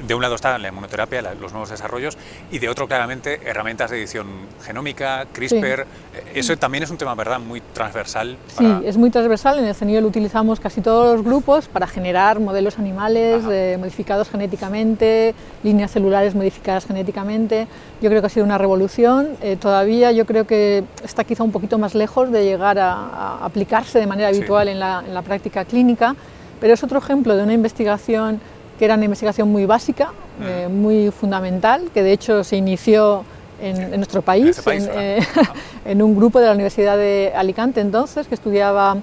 de 0.07 0.15
un 0.15 0.21
lado 0.21 0.35
está 0.35 0.59
la 0.59 0.69
inmunoterapia, 0.69 1.23
los 1.41 1.53
nuevos 1.53 1.71
desarrollos, 1.71 2.19
y 2.51 2.59
de 2.59 2.69
otro 2.69 2.87
claramente 2.87 3.41
herramientas 3.47 3.91
de 3.91 4.01
edición 4.01 4.27
genómica, 4.63 5.25
CRISPR. 5.33 5.81
Eh, 5.81 5.87
eso 6.35 6.55
también 6.59 6.85
es 6.85 6.91
un 6.91 6.99
tema, 6.99 7.15
¿verdad?, 7.15 7.41
muy 7.41 7.63
transversal. 7.73 8.37
Sí, 8.59 8.67
es 8.85 8.99
muy 8.99 9.09
transversal. 9.09 9.59
En 9.61 9.65
el 9.65 9.75
CENIO 9.75 10.03
lo 10.03 10.09
utilizamos 10.09 10.61
casi 10.61 10.83
todos 10.83 11.17
los 11.17 11.25
grupos 11.25 11.69
para 11.69 11.87
generar 11.87 12.39
modelos 12.39 12.79
animales 12.79 13.45
modificados 13.79 14.29
genéticamente, 14.29 15.35
líneas 15.63 15.91
celulares 15.91 16.35
modificadas 16.35 16.85
genéticamente. 16.85 17.67
Yo 18.03 18.11
creo 18.11 18.21
que 18.21 18.27
ha 18.27 18.31
sido 18.31 18.45
una 18.45 18.59
revolución. 18.59 19.39
todavía 19.59 20.13
yo 20.13 20.27
creo 20.27 20.47
que 20.47 20.85
está 21.03 21.25
quizá 21.25 21.45
un 21.45 21.53
poquito 21.53 21.79
más 21.79 21.95
lejos 21.95 22.31
de 22.31 22.45
llegar 22.45 22.79
a, 22.79 22.90
aplicarse 22.91 23.99
de 23.99 24.07
manera 24.07 24.29
habitual 24.29 24.69
en, 24.69 24.79
la, 24.79 25.23
práctica 25.25 25.65
clínica, 25.65 26.15
pero 26.61 26.75
es 26.75 26.83
otro 26.83 26.99
ejemplo 26.99 27.37
de 27.37 27.43
una 27.43 27.53
investigación 27.53 28.41
que 28.79 28.85
era 28.87 28.95
una 28.95 29.05
investigación 29.05 29.51
muy 29.51 29.67
básica, 29.67 30.13
eh, 30.43 30.69
muy 30.71 31.11
fundamental, 31.11 31.91
que 31.93 32.03
de 32.03 32.13
hecho 32.13 32.45
se 32.45 32.57
inició 32.57 33.25
en, 33.61 33.91
nuestro 33.97 34.23
país, 34.23 34.61
eh, 34.67 35.21
en, 35.85 36.01
un 36.01 36.17
grupo 36.17 36.41
de 36.41 36.47
la 36.47 36.53
Universidad 36.53 36.97
de 36.97 37.33
Alicante 37.37 37.81
entonces, 37.81 38.27
que 38.27 38.35
estudiaba 38.35 38.97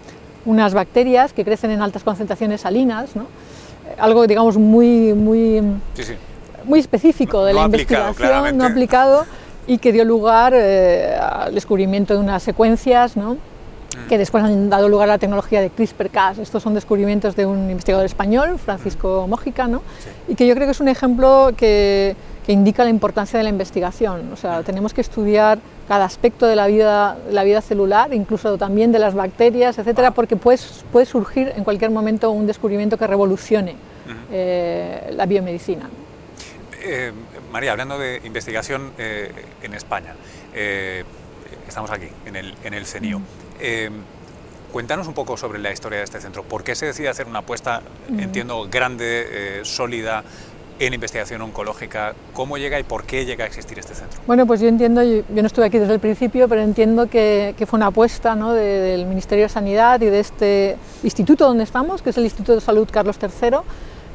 unas 0.45 0.73
bacterias 0.73 1.33
que 1.33 1.43
crecen 1.43 1.71
en 1.71 1.81
altas 1.81 2.03
concentraciones 2.03 2.61
salinas, 2.61 3.15
¿no? 3.15 3.27
algo 3.97 4.27
digamos 4.27 4.57
muy, 4.57 5.13
muy, 5.13 5.61
muy 6.65 6.79
específico 6.79 7.43
de 7.45 7.53
la 7.53 7.65
investigación, 7.65 8.57
no 8.57 8.65
aplicado 8.65 9.25
y 9.65 9.77
que 9.77 9.91
dio 9.91 10.05
lugar 10.05 10.53
eh, 10.55 11.15
al 11.19 11.53
descubrimiento 11.53 12.13
de 12.13 12.19
unas 12.19 12.43
secuencias 12.43 13.17
¿no? 13.17 13.37
Que 14.09 14.17
después 14.17 14.43
han 14.43 14.69
dado 14.69 14.89
lugar 14.89 15.09
a 15.09 15.13
la 15.13 15.17
tecnología 15.17 15.61
de 15.61 15.69
CRISPR-Cas. 15.69 16.39
Estos 16.39 16.63
son 16.63 16.73
descubrimientos 16.73 17.35
de 17.35 17.45
un 17.45 17.69
investigador 17.69 18.05
español, 18.05 18.59
Francisco 18.59 19.25
Mójica, 19.27 19.67
¿no? 19.67 19.81
y 20.27 20.35
que 20.35 20.47
yo 20.47 20.53
creo 20.55 20.67
que 20.67 20.71
es 20.71 20.79
un 20.79 20.87
ejemplo 20.87 21.51
que, 21.55 22.15
que, 22.45 22.51
indica 22.51 22.83
la 22.83 22.89
importancia 22.89 23.37
de 23.37 23.43
la 23.43 23.49
investigación. 23.49 24.31
O 24.31 24.35
sea, 24.35 24.63
tenemos 24.63 24.93
que 24.93 25.01
estudiar 25.01 25.59
cada 25.87 26.05
aspecto 26.05 26.45
de 26.45 26.55
la 26.55 26.67
vida, 26.67 27.17
la 27.31 27.43
vida 27.43 27.61
celular, 27.61 28.13
incluso 28.13 28.57
también 28.57 28.91
de 28.91 28.99
las 28.99 29.13
bacterias, 29.13 29.77
etcétera, 29.77 30.11
porque 30.11 30.35
puede, 30.35 30.59
puede 30.91 31.05
surgir 31.05 31.53
en 31.55 31.63
cualquier 31.63 31.91
momento 31.91 32.31
un 32.31 32.45
descubrimiento 32.45 32.97
que 32.97 33.07
revolucione 33.07 33.75
eh, 34.31 35.11
la 35.13 35.25
biomedicina. 35.25 35.89
Eh, 36.83 37.11
María, 37.51 37.71
hablando 37.71 37.97
de 37.97 38.21
investigación 38.23 38.91
eh, 38.97 39.31
en 39.61 39.73
España, 39.73 40.15
estamos 41.67 41.91
aquí, 41.91 42.07
en 42.25 42.35
el, 42.35 42.53
en 42.63 42.73
el 42.73 42.85
CENIO. 42.85 43.21
Eh, 43.59 43.89
cuéntanos 44.71 45.07
un 45.07 45.13
poco 45.13 45.37
sobre 45.37 45.59
la 45.59 45.71
historia 45.71 45.99
de 45.99 46.03
este 46.03 46.21
centro. 46.21 46.43
¿Por 46.43 46.63
qué 46.63 46.75
se 46.75 46.85
decide 46.85 47.09
hacer 47.09 47.27
una 47.27 47.39
apuesta, 47.39 47.81
mm. 48.09 48.19
entiendo, 48.19 48.67
grande, 48.69 49.59
eh, 49.59 49.61
sólida, 49.63 50.23
en 50.79 50.93
investigación 50.93 51.41
oncológica? 51.41 52.13
¿Cómo 52.33 52.57
llega 52.57 52.79
y 52.79 52.83
por 52.83 53.03
qué 53.03 53.25
llega 53.25 53.45
a 53.45 53.47
existir 53.47 53.79
este 53.79 53.95
centro? 53.95 54.19
Bueno, 54.27 54.45
pues 54.45 54.61
yo 54.61 54.67
entiendo, 54.67 55.01
yo, 55.03 55.23
no 55.29 55.47
estuve 55.47 55.65
aquí 55.65 55.79
desde 55.79 55.93
el 55.93 55.99
principio, 55.99 56.47
pero 56.47 56.61
entiendo 56.61 57.09
que, 57.09 57.55
fue 57.67 57.77
una 57.77 57.87
apuesta 57.87 58.35
del 58.35 59.05
Ministerio 59.05 59.45
de 59.45 59.49
Sanidad 59.49 60.01
y 60.01 60.05
de 60.05 60.19
este 60.19 60.77
instituto 61.03 61.47
donde 61.47 61.63
estamos, 61.63 62.01
que 62.01 62.11
es 62.11 62.17
el 62.17 62.25
Instituto 62.25 62.53
de 62.53 62.61
Salud 62.61 62.87
Carlos 62.91 63.17
III, 63.21 63.57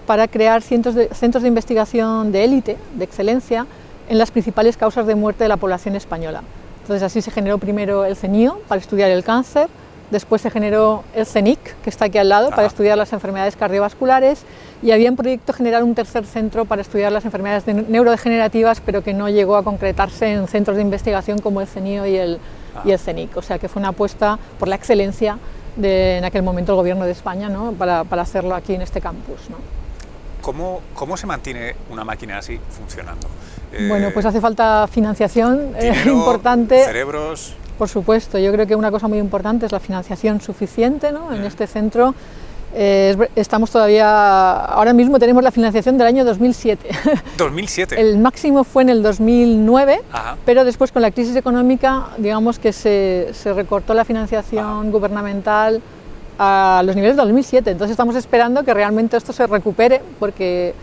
para 0.07 0.29
crear 0.29 0.63
cientos 0.63 0.95
de, 0.95 1.09
centros 1.09 1.43
de 1.43 1.49
investigación 1.49 2.33
de 2.33 2.45
élite, 2.45 2.77
de 2.95 3.05
excelencia, 3.05 3.67
en 4.09 4.19
las 4.19 4.31
principales 4.31 4.77
causas 4.77 5.07
de 5.07 5.15
muerte 5.15 5.45
de 5.45 5.49
la 5.49 5.57
población 5.57 5.97
española. 5.97 6.43
Entonces 6.83 7.03
así 7.03 7.23
se 7.23 7.31
generó 7.31 7.59
primero 7.59 8.05
el 8.05 8.17
CENIO 8.17 8.61
para 8.69 8.81
estudiar 8.81 9.11
el 9.11 9.23
cáncer, 9.25 9.69
después 10.11 10.43
se 10.43 10.51
generó 10.51 11.05
el 11.15 11.27
CENIC, 11.27 11.59
que 11.83 11.91
está 11.91 12.05
aquí 12.07 12.19
al 12.19 12.29
lado, 12.29 12.51
para 12.51 12.67
estudiar 12.67 12.99
las 12.99 13.13
enfermedades 13.13 13.57
cardiovasculares, 13.57 14.43
y 14.83 14.91
había 14.91 15.09
un 15.09 15.17
proyecto 15.17 15.53
generar 15.53 15.85
un 15.85 15.95
tercer 15.95 16.27
centro 16.27 16.65
para 16.65 16.83
estudiar 16.83 17.13
las 17.13 17.25
enfermedades 17.25 17.67
neurodegenerativas, 17.67 18.81
pero 18.81 19.03
que 19.03 19.15
no 19.15 19.29
llegó 19.29 19.57
a 19.57 19.63
concretarse 19.63 20.33
en 20.33 20.49
centros 20.49 20.77
de 20.77 20.83
investigación 20.83 21.39
como 21.39 21.61
el 21.61 21.69
CENIO 21.69 22.05
y 22.07 22.17
el, 22.17 22.39
y 22.85 22.91
el 22.91 22.99
CENIC. 22.99 23.37
O 23.37 23.43
sea 23.43 23.59
que 23.59 23.69
fue 23.69 23.81
una 23.81 23.91
apuesta 23.91 24.39
por 24.59 24.69
la 24.69 24.75
excelencia 24.75 25.39
de 25.77 26.19
en 26.19 26.25
aquel 26.25 26.43
momento 26.43 26.73
el 26.73 26.77
gobierno 26.77 27.05
de 27.05 27.13
España 27.13 27.49
¿no? 27.49 27.73
para, 27.73 28.05
para, 28.05 28.23
hacerlo 28.23 28.55
aquí 28.55 28.75
en 28.75 28.83
este 28.83 29.01
campus. 29.01 29.49
¿no? 29.49 29.57
¿Cómo, 30.43 30.83
¿Cómo 30.95 31.17
se 31.17 31.27
mantiene 31.27 31.77
una 31.89 32.05
máquina 32.05 32.39
así 32.39 32.59
funcionando? 32.71 33.29
Bueno, 33.89 34.11
pues 34.13 34.27
hace 34.27 34.41
falta 34.41 34.87
financiación 34.87 35.73
eh, 35.77 35.93
importante. 36.07 36.85
Cerebros. 36.85 37.55
Por 37.79 37.89
supuesto, 37.89 38.39
yo 38.39 38.53
creo 38.53 38.67
que 38.67 38.77
una 38.77 38.91
cosa 38.91 39.09
muy 39.09 39.19
importante 39.19 39.67
es 39.67 39.73
la 39.73 39.81
financiación 39.81 40.41
suficiente 40.41 41.11
¿no? 41.13 41.33
en 41.33 41.43
mm. 41.43 41.47
este 41.47 41.67
centro. 41.67 42.15
Eh, 42.75 43.17
estamos 43.37 43.71
todavía, 43.71 44.65
ahora 44.65 44.95
mismo 44.95 45.19
tenemos 45.19 45.43
la 45.43 45.51
financiación 45.51 45.99
del 45.99 46.07
año 46.07 46.25
2007. 46.25 46.89
2007. 47.37 48.01
El 48.01 48.19
máximo 48.19 48.65
fue 48.65 48.83
en 48.83 48.89
el 48.91 49.03
2009, 49.03 50.01
pero 50.47 50.65
después 50.65 50.91
con 50.91 51.03
la 51.03 51.11
crisis 51.11 51.37
económica, 51.37 52.09
digamos 52.17 52.59
que 52.59 52.73
se, 52.73 53.29
se 53.33 53.53
recortó 53.53 53.93
la 53.95 54.05
financiación 54.05 54.91
gubernamental 54.91 55.83
a 56.39 56.83
los 56.85 56.97
niveles 56.97 57.17
de 57.17 57.23
2007. 57.23 57.71
Entonces 57.71 57.93
estamos 57.93 58.17
esperando 58.17 58.65
que 58.65 58.73
realmente 58.73 59.17
esto 59.17 59.33
se 59.33 59.47
recupere 59.47 60.01
porque 60.19 60.75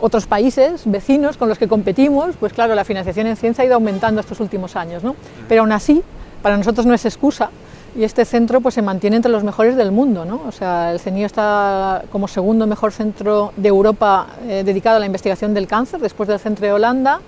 otros 0.00 0.26
países 0.26 0.82
vecinos 0.84 1.36
con 1.36 1.48
los 1.48 1.58
que 1.58 1.68
competimos, 1.68 2.36
pues 2.38 2.52
claro, 2.52 2.74
la 2.74 2.84
financiación 2.84 3.26
en 3.26 3.36
ciencia 3.36 3.62
ha 3.62 3.66
ido 3.66 3.74
aumentando 3.74 4.20
estos 4.20 4.40
últimos 4.40 4.76
años, 4.76 5.02
¿no? 5.02 5.16
Pero 5.48 5.62
aún 5.62 5.72
así, 5.72 6.02
para 6.42 6.56
nosotros 6.56 6.86
no 6.86 6.94
es 6.94 7.04
excusa 7.04 7.50
y 7.96 8.04
este 8.04 8.24
centro 8.24 8.60
pues 8.60 8.74
se 8.74 8.82
mantiene 8.82 9.16
entre 9.16 9.32
los 9.32 9.42
mejores 9.44 9.76
del 9.76 9.90
mundo, 9.90 10.24
¿no? 10.24 10.42
O 10.46 10.52
sea, 10.52 10.92
el 10.92 11.00
CENIO 11.00 11.26
está 11.26 12.04
como 12.12 12.28
segundo 12.28 12.66
mejor 12.66 12.92
centro 12.92 13.52
de 13.56 13.68
Europa 13.68 14.28
eh, 14.46 14.62
dedicado 14.64 14.96
a 14.96 15.00
la 15.00 15.06
investigación 15.06 15.54
del 15.54 15.66
cáncer, 15.66 16.00
después 16.00 16.28
del 16.28 16.38
centro 16.38 16.66
de 16.66 16.72
Holanda, 16.72 17.20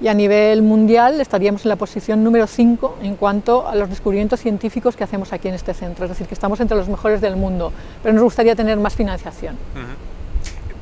y 0.00 0.08
a 0.08 0.14
nivel 0.14 0.62
mundial 0.62 1.20
estaríamos 1.20 1.64
en 1.64 1.70
la 1.70 1.76
posición 1.76 2.22
número 2.22 2.46
5 2.46 2.98
en 3.02 3.16
cuanto 3.16 3.66
a 3.68 3.74
los 3.74 3.88
descubrimientos 3.88 4.40
científicos 4.40 4.96
que 4.96 5.04
hacemos 5.04 5.32
aquí 5.32 5.48
en 5.48 5.54
este 5.54 5.74
centro, 5.74 6.04
es 6.04 6.10
decir, 6.10 6.26
que 6.26 6.34
estamos 6.34 6.60
entre 6.60 6.76
los 6.76 6.88
mejores 6.88 7.20
del 7.20 7.36
mundo, 7.36 7.72
pero 8.02 8.14
nos 8.14 8.22
gustaría 8.22 8.54
tener 8.54 8.78
más 8.78 8.94
financiación. 8.94 9.56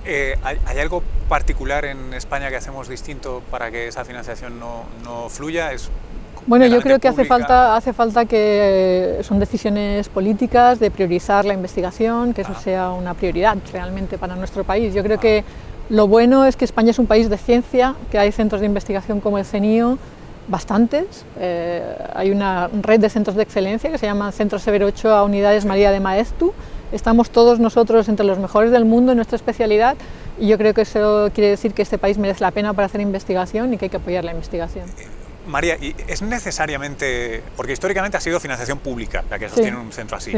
Eh, 0.07 0.37
¿hay, 0.45 0.79
algo 0.79 1.03
particular 1.29 1.85
en 1.85 2.15
España 2.15 2.49
que 2.49 2.57
hacemos 2.57 2.89
distinto 2.89 3.43
para 3.51 3.71
que 3.71 3.89
esa 3.89 4.05
financiación 4.05 4.61
no, 4.61 4.85
no 5.05 5.29
fluya? 5.29 5.73
¿Es 5.73 5.91
bueno, 6.47 6.65
yo 6.67 6.81
creo 6.81 7.01
que 7.01 7.09
hace 7.09 7.25
falta, 7.25 7.75
hace 7.75 7.93
falta 7.93 8.25
que 8.25 9.19
son 9.23 9.41
decisiones 9.41 10.09
políticas 10.09 10.79
de 10.79 10.93
priorizar 10.93 11.45
la 11.45 11.55
investigación, 11.55 12.35
que 12.35 12.43
eso 12.43 12.53
ah. 12.55 12.61
sea 12.63 12.91
una 12.91 13.15
prioridad 13.15 13.57
realmente 13.73 14.17
para 14.17 14.37
nuestro 14.37 14.63
país. 14.63 14.95
Yo 14.95 15.03
creo 15.03 15.19
que 15.19 15.43
lo 15.89 16.07
bueno 16.07 16.45
es 16.45 16.57
que 16.57 16.65
España 16.65 16.93
es 16.93 17.01
un 17.01 17.07
país 17.07 17.29
de 17.29 17.37
ciencia, 17.37 17.97
que 18.13 18.19
hay 18.19 18.31
centros 18.31 18.61
de 18.61 18.67
investigación 18.67 19.21
como 19.21 19.39
el 19.39 19.45
CENIO, 19.45 19.99
bastantes. 20.47 21.25
Eh, 21.37 21.83
hay 22.15 22.31
una 22.31 22.69
red 22.81 23.01
de 23.01 23.09
centros 23.09 23.35
de 23.35 23.43
excelencia 23.43 23.91
que 23.91 23.99
se 23.99 24.07
llaman 24.07 24.33
Centro 24.33 24.61
Severo 24.61 24.87
8 24.87 25.15
a 25.17 25.25
Unidades 25.25 25.65
María 25.65 25.91
de 25.91 25.99
Maestu, 25.99 26.53
estamos 26.93 27.31
todos 27.31 27.59
nosotros 27.61 28.09
entre 28.09 28.27
los 28.27 28.39
mejores 28.39 28.71
del 28.71 28.85
mundo 28.85 29.13
en 29.13 29.17
nuestra 29.17 29.37
especialidad 29.37 29.97
y 30.39 30.49
yo 30.49 30.59
creo 30.59 30.75
que 30.75 30.83
eso 30.83 31.31
quiere 31.35 31.51
decir 31.51 31.73
que 31.73 31.83
este 31.83 31.99
país 31.99 32.19
merece 32.19 32.41
la 32.41 32.51
pena 32.51 32.73
para 32.73 32.87
hacer 32.87 33.01
investigación 33.01 33.73
y 33.73 33.79
que 33.79 33.87
hay 33.87 33.91
que 33.91 33.97
apoyar 33.97 34.25
la 34.25 34.33
investigación. 34.33 34.87
María, 35.47 35.77
¿y 35.81 35.95
es 36.09 36.23
necesariamente, 36.23 37.43
porque 37.57 37.73
históricamente 37.73 38.17
ha 38.17 38.21
sido 38.21 38.41
financiación 38.41 38.79
pública 38.79 39.25
la 39.31 39.39
que 39.39 39.49
sostiene 39.49 39.77
un 39.77 39.93
centro 39.93 40.17
así, 40.17 40.33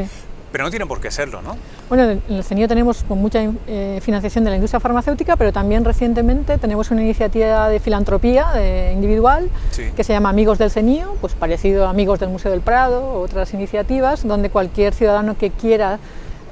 pero 0.52 0.64
no 0.64 0.70
tiene 0.70 0.86
por 0.86 1.00
qué 1.00 1.10
serlo, 1.10 1.42
¿no? 1.42 1.56
Bueno, 1.88 2.10
en 2.10 2.22
el 2.28 2.44
CENIO 2.44 2.68
tenemos 2.68 3.04
mucha 3.08 3.40
eh, 3.66 4.00
financiación 4.02 4.44
de 4.44 4.50
la 4.50 4.56
industria 4.56 4.80
farmacéutica, 4.80 5.36
pero 5.36 5.52
también 5.52 5.84
recientemente 5.84 6.58
tenemos 6.58 6.90
una 6.90 7.02
iniciativa 7.02 7.68
de 7.68 7.80
filantropía 7.80 8.92
individual 8.92 9.50
que 9.96 10.04
se 10.04 10.12
llama 10.12 10.28
Amigos 10.30 10.58
del 10.58 10.70
CENIO, 10.70 11.16
pues 11.20 11.34
parecido 11.34 11.86
a 11.86 11.90
Amigos 11.90 12.20
del 12.20 12.28
Museo 12.30 12.50
del 12.50 12.60
Prado, 12.60 13.14
otras 13.14 13.52
iniciativas, 13.54 14.26
donde 14.26 14.50
cualquier 14.50 14.94
ciudadano 14.94 15.36
que 15.36 15.50
quiera 15.50 15.98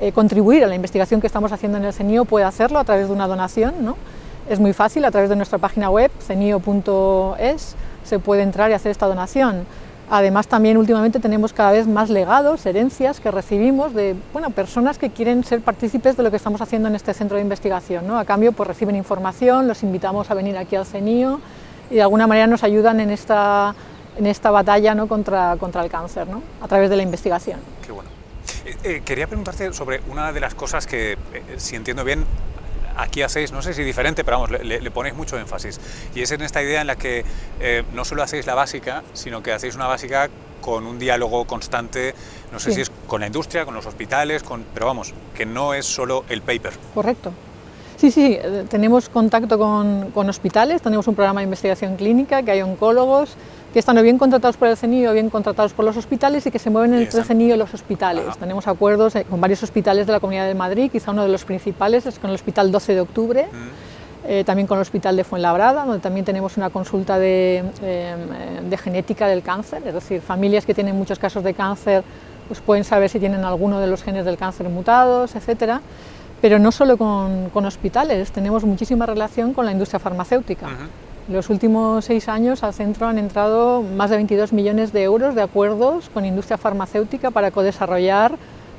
eh, 0.01 0.13
contribuir 0.13 0.65
a 0.65 0.67
la 0.67 0.75
investigación 0.75 1.21
que 1.21 1.27
estamos 1.27 1.53
haciendo 1.53 1.79
en 1.79 1.85
el 1.85 1.93
CENIO 1.93 2.25
puede 2.25 2.45
hacerlo 2.45 2.79
a 2.79 2.85
través 2.85 3.09
de 3.09 3.15
una 3.15 3.27
donación. 3.27 3.75
¿no? 3.81 3.97
Es 4.49 4.61
muy 4.61 4.73
fácil, 4.73 5.05
a 5.05 5.11
través 5.11 5.31
de 5.31 5.37
nuestra 5.37 5.59
página 5.59 5.91
web, 5.91 6.11
cenio.es, 6.21 7.75
se 8.05 8.19
puede 8.19 8.43
entrar 8.43 8.71
y 8.71 8.75
hacer 8.75 8.91
esta 8.91 9.07
donación. 9.07 9.67
Además, 10.09 10.47
también 10.47 10.77
últimamente 10.77 11.19
tenemos 11.19 11.53
cada 11.53 11.73
vez 11.73 11.89
más 11.89 12.11
legados, 12.11 12.65
herencias 12.65 13.19
que 13.19 13.31
recibimos 13.33 13.93
de 13.93 14.15
personas 14.55 14.99
que 14.99 15.11
quieren 15.11 15.43
ser 15.43 15.63
partícipes 15.63 16.17
de 16.17 16.23
lo 16.23 16.31
que 16.31 16.37
estamos 16.37 16.61
haciendo 16.61 16.89
en 16.89 16.95
este 16.95 17.13
centro 17.13 17.37
de 17.37 17.43
investigación. 17.43 18.07
¿no? 18.07 18.17
A 18.19 18.25
cambio, 18.25 18.53
pues 18.53 18.69
reciben 18.69 18.95
información, 18.95 19.67
los 19.67 19.83
invitamos 19.83 20.31
a 20.31 20.35
venir 20.35 20.57
aquí 20.57 20.77
al 20.77 20.87
CENIO 20.87 21.41
y 21.91 21.97
de 21.97 22.03
alguna 22.03 22.29
manera 22.29 22.47
nos 22.47 22.63
ayudan 22.63 23.01
en 23.01 23.11
esta, 23.11 23.75
en 24.17 24.27
esta 24.27 24.53
batalla 24.53 24.95
¿no? 24.95 25.09
contra, 25.09 25.57
contra 25.57 25.83
el 25.83 25.91
cáncer, 25.91 26.29
¿no? 26.29 26.41
a 26.61 26.69
través 26.69 26.89
de 26.89 26.97
la 26.97 27.03
investigación. 27.03 27.59
Qué 27.85 27.91
bueno. 27.91 28.16
Eh, 28.67 28.77
eh, 28.83 29.03
quería 29.05 29.29
preguntarte 29.29 29.73
sobre 29.73 30.01
una 30.09 30.33
de 30.33 30.41
las 30.41 30.55
cosas 30.55 30.89
que, 30.89 31.13
eh, 31.13 31.17
si 31.57 31.77
entiendo 31.77 32.03
bien, 32.03 32.27
aquí 32.97 33.23
hacéis, 33.23 33.53
no 33.53 33.63
sé 33.63 33.75
si 33.75 33.85
diferente, 33.85 34.25
pero 34.25 34.41
vamos, 34.41 34.61
le, 34.61 34.91
ponéis 34.91 35.15
mucho 35.15 35.39
énfasis. 35.39 35.81
Y 36.15 36.23
es 36.23 36.33
en 36.33 36.43
esta 36.43 36.63
idea 36.63 36.81
en 36.81 36.89
la 36.89 36.97
que 36.97 37.25
eh, 37.61 37.85
no 37.95 38.05
solo 38.05 38.23
hacéis 38.23 38.47
la 38.47 38.55
básica, 38.55 39.05
sino 39.13 39.43
que 39.43 39.53
hacéis 39.53 39.77
una 39.77 39.87
básica 39.87 40.29
con 40.61 40.87
un 40.87 40.99
diálogo 40.99 41.45
constante, 41.45 42.15
no 42.51 42.59
sé 42.59 42.73
si 42.73 42.81
es 42.81 42.91
con 43.07 43.21
la 43.21 43.29
industria, 43.29 43.65
con 43.65 43.75
los 43.75 43.87
hospitales, 43.87 44.43
con, 44.43 44.65
pero 44.75 44.87
vamos, 44.87 45.15
que 45.35 45.47
no 45.47 45.75
es 45.75 45.87
solo 45.87 46.25
el 46.29 46.43
paper. 46.43 46.73
Correcto. 46.93 47.33
Sí, 47.97 48.11
sí, 48.11 48.37
eh, 48.41 48.65
tenemos 48.69 49.09
contacto 49.09 49.59
con, 49.59 50.11
con 50.11 50.29
hospitales, 50.29 50.83
tenemos 50.83 51.07
un 51.07 51.15
programa 51.15 51.41
de 51.41 51.45
investigación 51.45 51.97
clínica, 51.97 52.43
que 52.43 52.51
hay 52.51 52.63
oncólogos, 52.63 53.37
que 53.77 53.81
están 53.81 53.99
o 53.99 54.03
bien 54.03 54.17
contratados 54.17 54.57
por 54.57 54.69
el 54.69 54.77
CENI 54.79 55.07
o 55.07 55.13
bien 55.13 55.29
contratados 55.29 55.75
por 55.75 55.85
los 55.85 55.99
hospitales 55.99 56.47
y 56.47 56.51
que 56.51 56.59
se 56.59 56.71
mueven 56.71 56.95
entre 56.95 57.21
el 57.21 57.27
CENI 57.27 57.53
y 57.53 57.57
los 57.59 57.75
hospitales. 57.75 58.25
Tenemos 58.39 58.67
acuerdos 58.67 59.15
eh, 59.17 59.27
con 59.29 59.39
varios 59.39 59.63
hospitales 59.63 60.07
de 60.07 60.15
la 60.15 60.21
Comunidad 60.21 60.47
de 60.47 60.55
Madrid, 60.55 60.91
quizá 60.91 61.11
uno 61.11 61.25
de 61.25 61.29
los 61.29 61.45
principales 61.45 62.07
es 62.07 62.19
con 62.19 62.31
el 62.31 62.37
Hospital 62.37 62.73
12 62.73 62.95
de 62.95 63.01
Octubre, 63.03 63.47
mm. 63.53 64.29
eh, 64.29 64.45
también 64.45 64.67
con 64.67 64.79
el 64.79 64.81
Hospital 64.81 65.15
de 65.15 65.25
Fuenlabrada, 65.25 65.85
donde 65.85 66.01
también 66.01 66.25
tenemos 66.25 66.57
una 66.57 66.71
consulta 66.71 67.19
de, 67.19 67.65
em, 67.83 68.71
de, 68.71 68.79
genética 68.79 69.29
del 69.29 69.43
cáncer, 69.43 69.83
es 69.85 69.93
decir, 69.93 70.23
familias 70.23 70.65
que 70.65 70.73
tienen 70.73 70.97
muchos 70.97 71.19
casos 71.19 71.45
de 71.45 71.53
cáncer 71.53 72.03
pues 72.49 72.61
pueden 72.63 72.83
saber 72.83 73.11
si 73.11 73.21
tienen 73.21 73.45
alguno 73.45 73.79
de 73.79 73.89
los 73.89 74.03
genes 74.03 74.25
del 74.25 74.39
cáncer 74.39 74.71
mutados, 74.71 75.37
etcétera. 75.37 75.83
Pero 76.41 76.59
no 76.59 76.73
solo 76.73 76.97
con, 76.97 77.51
con 77.51 77.67
hospitales, 77.67 78.33
tenemos 78.33 78.65
muchísima 78.65 79.05
relación 79.05 79.53
con 79.53 79.67
la 79.67 79.73
industria 79.73 79.99
farmacéutica. 79.99 80.69
Los 81.29 81.51
últimos 81.51 82.05
seis 82.05 82.29
años 82.29 82.63
al 82.63 82.73
centro 82.73 83.07
han 83.09 83.19
entrado 83.19 83.83
más 83.83 84.11
de 84.11 84.17
22 84.17 84.53
millones 84.53 84.93
de 84.93 85.03
euros 85.03 85.35
de 85.35 85.43
acuerdos 85.43 86.09
con 86.11 86.25
industria 86.25 86.57
farmacéutica 86.57 87.31
para 87.31 87.51
co-desarrollar 87.51 88.37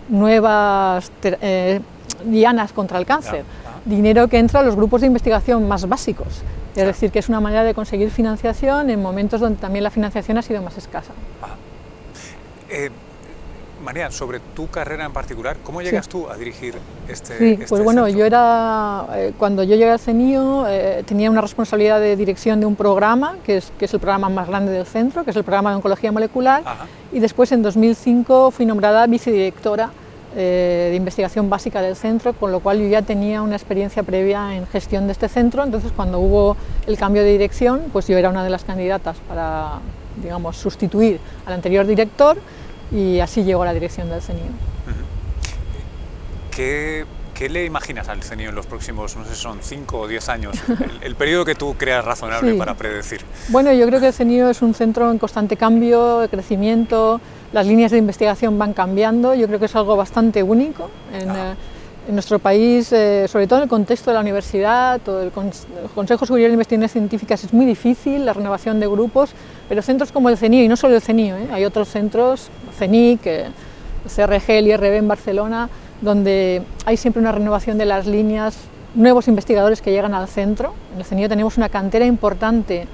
nuevas 0.08 1.12
eh, 1.24 1.82
dianas 2.24 2.72
contra 2.72 3.00
el 3.00 3.06
cáncer. 3.06 3.44
Dinero 3.86 4.28
que 4.28 4.40
entra 4.40 4.62
a 4.62 4.64
los 4.64 4.76
grupos 4.76 5.02
de 5.02 5.08
investigación 5.08 5.68
más 5.68 5.88
básicos. 5.88 6.42
Es 6.76 6.86
decir, 6.86 7.12
que 7.12 7.20
es 7.20 7.28
una 7.28 7.40
manera 7.40 7.64
de 7.64 7.74
conseguir 7.74 8.12
financiación 8.12 8.90
en 8.90 9.02
momentos 9.02 9.42
donde 9.42 9.60
también 9.60 9.84
la 9.84 9.90
financiación 9.90 10.38
ha 10.38 10.42
sido 10.42 10.62
más 10.62 10.78
escasa. 10.78 11.12
Eh, 12.70 12.92
María, 13.88 14.12
sobre 14.12 14.42
tu 14.54 14.68
carrera 14.68 15.06
en 15.06 15.14
particular, 15.14 15.56
¿cómo 15.64 15.82
llegas 15.82 16.10
tú 16.10 16.30
a 16.30 16.36
dirigir 16.36 16.76
este 17.08 17.38
Sí, 17.38 17.52
este 17.52 17.68
pues 17.68 17.82
bueno, 17.82 18.06
yo 18.10 18.26
era, 18.26 19.08
eh, 19.16 19.32
cuando 19.38 19.64
yo 19.64 19.78
llegué 19.78 19.90
al 19.90 20.00
CENIO, 20.00 20.66
eh, 20.68 21.04
tenía 21.06 21.32
una 21.32 21.40
responsabilidad 21.40 22.02
de 22.02 22.18
dirección 22.18 22.60
de 22.60 22.66
un 22.66 22.76
programa, 22.76 23.38
que 23.46 23.56
es, 23.56 23.72
que 23.80 23.86
es 23.86 23.94
el 23.94 24.02
programa 24.02 24.28
más 24.28 24.50
grande 24.50 24.74
del 24.74 24.86
centro, 24.86 25.24
que 25.24 25.30
es 25.30 25.38
el 25.38 25.46
programa 25.46 25.70
de 25.70 25.78
oncología 25.78 26.12
molecular, 26.12 26.64
y 27.14 27.20
después 27.20 27.54
en 27.54 27.62
2005 27.62 28.52
fui 28.52 28.66
nombrada 28.66 29.08
vicedirectora 29.08 29.90
eh, 30.36 30.90
de 30.92 30.96
investigación 30.98 31.50
básica 31.50 31.82
del 31.82 31.96
centro, 31.96 32.34
con 32.34 32.52
lo 32.52 32.60
cual 32.60 32.80
yo 32.80 32.90
ya 32.90 33.04
tenía 33.04 33.42
una 33.42 33.56
experiencia 33.56 34.04
previa 34.04 34.54
en 34.54 34.68
gestión 34.68 35.06
de 35.06 35.14
este 35.14 35.30
centro, 35.30 35.64
entonces 35.64 35.94
cuando 35.96 36.20
hubo 36.20 36.58
el 36.88 36.98
cambio 36.98 37.24
de 37.24 37.32
dirección, 37.32 37.84
pues 37.94 38.06
yo 38.10 38.18
era 38.18 38.30
una 38.30 38.44
de 38.44 38.50
las 38.50 38.66
candidatas 38.66 39.16
para, 39.30 39.80
digamos, 40.22 40.58
sustituir 40.58 41.22
al 41.46 41.54
anterior 41.54 41.88
director, 41.88 42.38
y 42.92 43.20
así 43.20 43.44
llegó 43.44 43.64
a 43.64 43.66
la 43.66 43.74
dirección 43.74 44.10
del 44.10 44.22
CENIO. 44.22 44.46
¿Qué, 46.52 47.06
¿Qué, 47.36 47.50
le 47.50 47.66
imaginas 47.66 48.10
al 48.10 48.24
CENIO 48.24 48.50
en 48.50 48.56
los 48.56 48.66
próximos, 48.66 49.16
no 49.16 49.26
sé, 49.26 49.36
son 49.36 49.60
5 49.62 50.00
o 50.00 50.08
10 50.08 50.30
años? 50.30 50.56
El, 51.02 51.16
periodo 51.16 51.46
que 51.46 51.54
tú 51.54 51.76
creas 51.78 52.04
razonable 52.04 52.56
para 52.56 52.76
predecir. 52.76 53.22
Bueno, 53.50 53.72
yo 53.74 53.86
creo 53.86 54.00
que 54.00 54.08
el 54.08 54.14
CENIO 54.14 54.50
es 54.50 54.64
un 54.64 54.74
centro 54.74 55.12
en 55.12 55.20
constante 55.20 55.56
cambio, 55.56 56.20
de 56.20 56.30
crecimiento, 56.30 57.22
las 57.54 57.68
líneas 57.68 57.92
de 57.92 58.00
investigación 58.00 58.58
van 58.58 58.74
cambiando, 58.74 59.36
yo 59.36 59.48
creo 59.48 59.60
que 59.60 59.66
es 59.66 59.76
algo 59.76 59.96
bastante 59.96 60.42
único. 60.42 60.90
En, 61.14 61.30
eh, 61.30 61.56
en 62.08 62.16
nuestro 62.16 62.40
país, 62.40 62.92
eh, 62.94 63.28
sobre 63.28 63.48
todo 63.48 63.60
en 63.60 63.64
el 63.64 63.70
contexto 63.70 64.12
de 64.12 64.16
la 64.16 64.22
universidad, 64.22 65.02
todo 65.02 65.22
el, 65.22 65.32
Consejo 65.32 66.26
Superior 66.26 66.50
de 66.50 66.54
Investigaciones 66.54 66.92
Científicas 66.94 67.44
es 67.44 67.54
muy 67.54 67.66
difícil, 67.66 68.26
la 68.26 68.34
renovación 68.34 68.80
de 68.80 68.88
grupos, 68.88 69.32
pero 69.68 69.82
centros 69.82 70.12
como 70.12 70.30
el 70.30 70.38
CENIO, 70.38 70.64
y 70.64 70.68
no 70.70 70.78
solo 70.78 70.96
el 70.96 71.02
CENIO, 71.02 71.36
¿eh? 71.36 71.50
hay 71.52 71.66
otros 71.66 71.90
centros, 71.90 72.50
CENIC, 72.78 73.22
CRG, 74.08 74.50
el 74.50 74.68
IRB 74.68 74.96
en 74.96 75.08
Barcelona, 75.08 75.70
donde 76.02 76.64
hay 76.86 76.98
siempre 76.98 77.22
una 77.22 77.32
renovación 77.32 77.78
de 77.78 77.86
las 77.86 78.06
líneas, 78.06 78.58
nuevos 78.96 79.28
investigadores 79.28 79.82
que 79.82 79.92
llegan 79.92 80.14
al 80.14 80.28
centro. 80.28 80.74
En 80.94 81.00
el 81.00 81.06
CENIO 81.06 81.30
tenemos 81.30 81.58
una 81.58 81.70
cantera 81.70 82.06
importante 82.06 82.88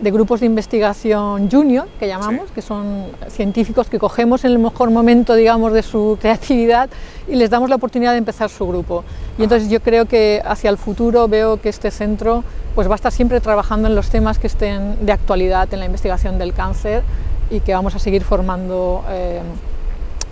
de 0.00 0.10
grupos 0.12 0.40
de 0.40 0.46
investigación 0.46 1.50
junior, 1.50 1.88
que 1.98 2.06
llamamos, 2.06 2.50
que 2.52 2.62
son 2.62 3.06
científicos 3.28 3.88
que 3.88 3.98
cogemos 3.98 4.44
en 4.44 4.52
el 4.52 4.58
mejor 4.58 4.90
momento, 4.90 5.34
digamos, 5.34 5.72
de 5.72 5.82
su 5.82 6.18
creatividad 6.20 6.88
y 7.26 7.34
les 7.34 7.50
damos 7.50 7.68
la 7.68 7.76
oportunidad 7.76 8.12
de 8.12 8.18
empezar 8.18 8.48
su 8.48 8.66
grupo. 8.66 9.04
Y 9.38 9.42
entonces 9.42 9.68
yo 9.68 9.80
creo 9.80 10.06
que 10.06 10.40
hacia 10.44 10.70
el 10.70 10.78
futuro 10.78 11.26
veo 11.26 11.60
que 11.60 11.68
este 11.68 11.90
centro 11.90 12.44
pues 12.74 12.88
va 12.88 12.92
a 12.92 12.96
estar 12.96 13.10
siempre 13.10 13.40
trabajando 13.40 13.88
en 13.88 13.96
los 13.96 14.08
temas 14.08 14.38
que 14.38 14.46
estén 14.46 15.04
de 15.04 15.10
actualidad 15.10 15.72
en 15.74 15.80
la 15.80 15.86
investigación 15.86 16.38
del 16.38 16.52
cáncer 16.52 17.02
y 17.50 17.60
que 17.60 17.72
vamos 17.72 17.94
a 17.94 17.98
seguir 17.98 18.24
formando 18.24 19.04
eh, 19.08 19.40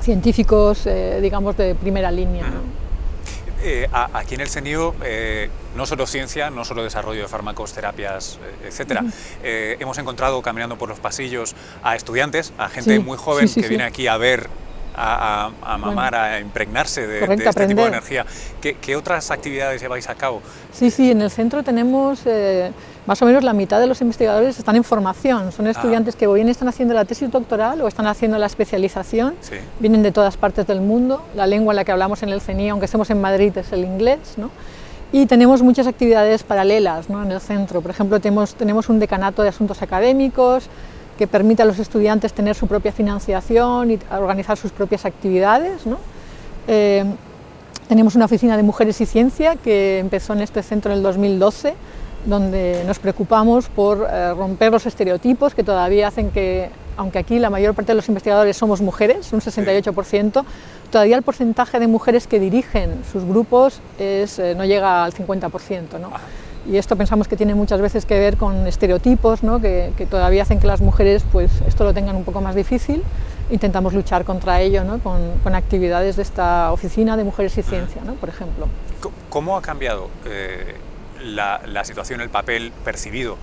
científicos, 0.00 0.86
eh, 0.86 1.18
digamos, 1.20 1.56
de 1.56 1.74
primera 1.74 2.10
línea. 2.10 2.44
Eh, 3.62 3.88
aquí 3.90 4.34
en 4.34 4.42
el 4.42 4.48
CENIO, 4.48 4.94
eh, 5.02 5.48
no 5.74 5.86
solo 5.86 6.06
ciencia, 6.06 6.50
no 6.50 6.64
solo 6.64 6.84
desarrollo 6.84 7.22
de 7.22 7.28
fármacos, 7.28 7.72
terapias, 7.72 8.38
eh, 8.62 8.68
etcétera. 8.68 9.04
hemos 9.42 9.98
encontrado 9.98 10.40
caminando 10.42 10.76
por 10.76 10.88
los 10.88 11.00
pasillos 11.00 11.56
a 11.82 11.96
estudiantes, 11.96 12.52
a 12.58 12.68
gente 12.68 12.98
muy 13.00 13.16
joven 13.16 13.48
que 13.52 13.68
viene 13.68 13.84
aquí 13.84 14.06
a 14.06 14.16
ver 14.18 14.48
a, 14.94 15.50
mamar, 15.78 16.14
a 16.14 16.40
impregnarse 16.40 17.06
de, 17.06 17.24
este 17.24 17.66
tipo 17.66 17.82
de 17.82 17.88
energía. 17.88 18.24
¿Qué, 18.60 18.96
otras 18.96 19.30
actividades 19.30 19.80
lleváis 19.80 20.08
a 20.08 20.14
cabo? 20.14 20.42
Sí, 20.72 20.90
sí, 20.90 21.10
en 21.10 21.22
el 21.22 21.30
centro 21.30 21.62
tenemos 21.62 22.20
eh, 22.26 22.72
más 23.06 23.22
o 23.22 23.26
menos 23.26 23.44
la 23.44 23.52
mitad 23.52 23.80
de 23.80 23.86
los 23.86 24.00
investigadores 24.00 24.58
están 24.58 24.76
en 24.76 24.84
formación. 24.84 25.52
Son 25.52 25.66
ah. 25.66 25.70
estudiantes 25.70 26.16
que 26.16 26.26
o 26.26 26.32
bien 26.32 26.48
están 26.48 26.68
haciendo 26.68 26.94
la 26.94 27.04
tesis 27.04 27.30
doctoral 27.30 27.80
o 27.80 27.88
están 27.88 28.06
haciendo 28.06 28.38
la 28.38 28.46
especialización. 28.46 29.34
Vienen 29.78 30.02
de 30.02 30.12
todas 30.12 30.36
partes 30.36 30.66
del 30.66 30.80
mundo. 30.80 31.22
La 31.34 31.46
lengua 31.46 31.72
en 31.72 31.76
la 31.76 31.84
que 31.84 31.92
hablamos 31.92 32.22
en 32.22 32.30
el 32.30 32.40
CENI, 32.40 32.70
aunque 32.70 32.86
estemos 32.86 33.08
en 33.10 33.20
Madrid, 33.20 33.56
es 33.56 33.72
el 33.72 33.84
inglés. 33.84 34.34
¿no? 34.36 34.50
Y 35.12 35.26
tenemos 35.26 35.62
muchas 35.62 35.86
actividades 35.86 36.42
paralelas 36.42 37.08
¿no? 37.08 37.22
en 37.22 37.30
el 37.30 37.40
centro. 37.40 37.80
Por 37.80 37.90
ejemplo, 37.90 38.18
tenemos, 38.20 38.54
tenemos 38.54 38.88
un 38.88 38.98
decanato 38.98 39.42
de 39.42 39.50
asuntos 39.50 39.82
académicos, 39.82 40.68
que 41.16 41.26
permite 41.26 41.62
a 41.62 41.64
los 41.64 41.78
estudiantes 41.78 42.32
tener 42.32 42.54
su 42.54 42.66
propia 42.66 42.92
financiación 42.92 43.90
y 43.90 43.98
organizar 44.10 44.56
sus 44.56 44.70
propias 44.70 45.04
actividades. 45.06 45.82
Eh, 46.68 47.04
tenemos 47.88 48.16
una 48.16 48.24
oficina 48.24 48.56
de 48.56 48.62
mujeres 48.62 49.00
y 49.00 49.06
ciencia 49.06 49.56
que 49.56 49.98
empezó 49.98 50.32
en 50.32 50.40
este 50.40 50.62
centro 50.62 50.90
en 50.90 50.98
el 50.98 51.02
2012, 51.02 51.74
donde 52.26 52.82
nos 52.86 52.98
preocupamos 52.98 53.68
por 53.68 54.06
eh, 54.10 54.34
romper 54.34 54.72
los 54.72 54.84
estereotipos 54.84 55.54
que 55.54 55.62
todavía 55.62 56.08
hacen 56.08 56.30
que, 56.30 56.70
aunque 56.96 57.18
aquí 57.18 57.38
la 57.38 57.50
mayor 57.50 57.74
parte 57.74 57.92
de 57.92 57.96
los 57.96 58.08
investigadores 58.08 58.56
somos 58.56 58.80
mujeres, 58.82 59.32
un 59.32 59.40
68%, 59.40 60.44
todavía 60.90 61.16
el 61.16 61.22
porcentaje 61.22 61.78
de 61.80 61.86
mujeres 61.86 62.26
que 62.26 62.38
dirigen 62.38 63.02
sus 63.10 63.24
grupos 63.24 63.80
es, 63.98 64.38
eh, 64.38 64.54
no 64.54 64.64
llega 64.64 65.04
al 65.04 65.14
50%. 65.14 65.98
¿no? 66.00 66.10
y 66.68 66.76
esto 66.78 66.96
pensamos 66.96 67.28
que 67.28 67.36
tiene 67.36 67.54
muchas 67.54 67.80
veces 67.80 68.06
que 68.06 68.18
ver 68.18 68.36
con 68.36 68.66
estereotipos 68.66 69.42
¿no? 69.42 69.60
que, 69.60 69.92
todavía 70.10 70.42
hacen 70.42 70.58
que 70.58 70.66
las 70.66 70.80
mujeres 70.80 71.24
pues, 71.30 71.50
esto 71.66 71.84
lo 71.84 71.94
tengan 71.94 72.16
un 72.16 72.24
poco 72.24 72.40
más 72.40 72.54
difícil. 72.54 73.02
Intentamos 73.50 73.94
luchar 73.94 74.24
contra 74.24 74.60
ello 74.60 74.82
¿no? 74.82 74.98
con, 74.98 75.20
con, 75.44 75.54
actividades 75.54 76.16
de 76.16 76.22
esta 76.22 76.72
oficina 76.72 77.16
de 77.16 77.24
mujeres 77.24 77.56
y 77.58 77.62
ciencia, 77.62 78.02
¿no? 78.04 78.14
por 78.14 78.28
ejemplo. 78.28 78.66
¿Cómo 79.28 79.56
ha 79.56 79.62
cambiado 79.62 80.08
eh, 80.24 80.74
la, 81.26 81.60
la, 81.66 81.84
situación, 81.84 82.20
el 82.20 82.30
papel 82.30 82.72
percibido 82.84 83.36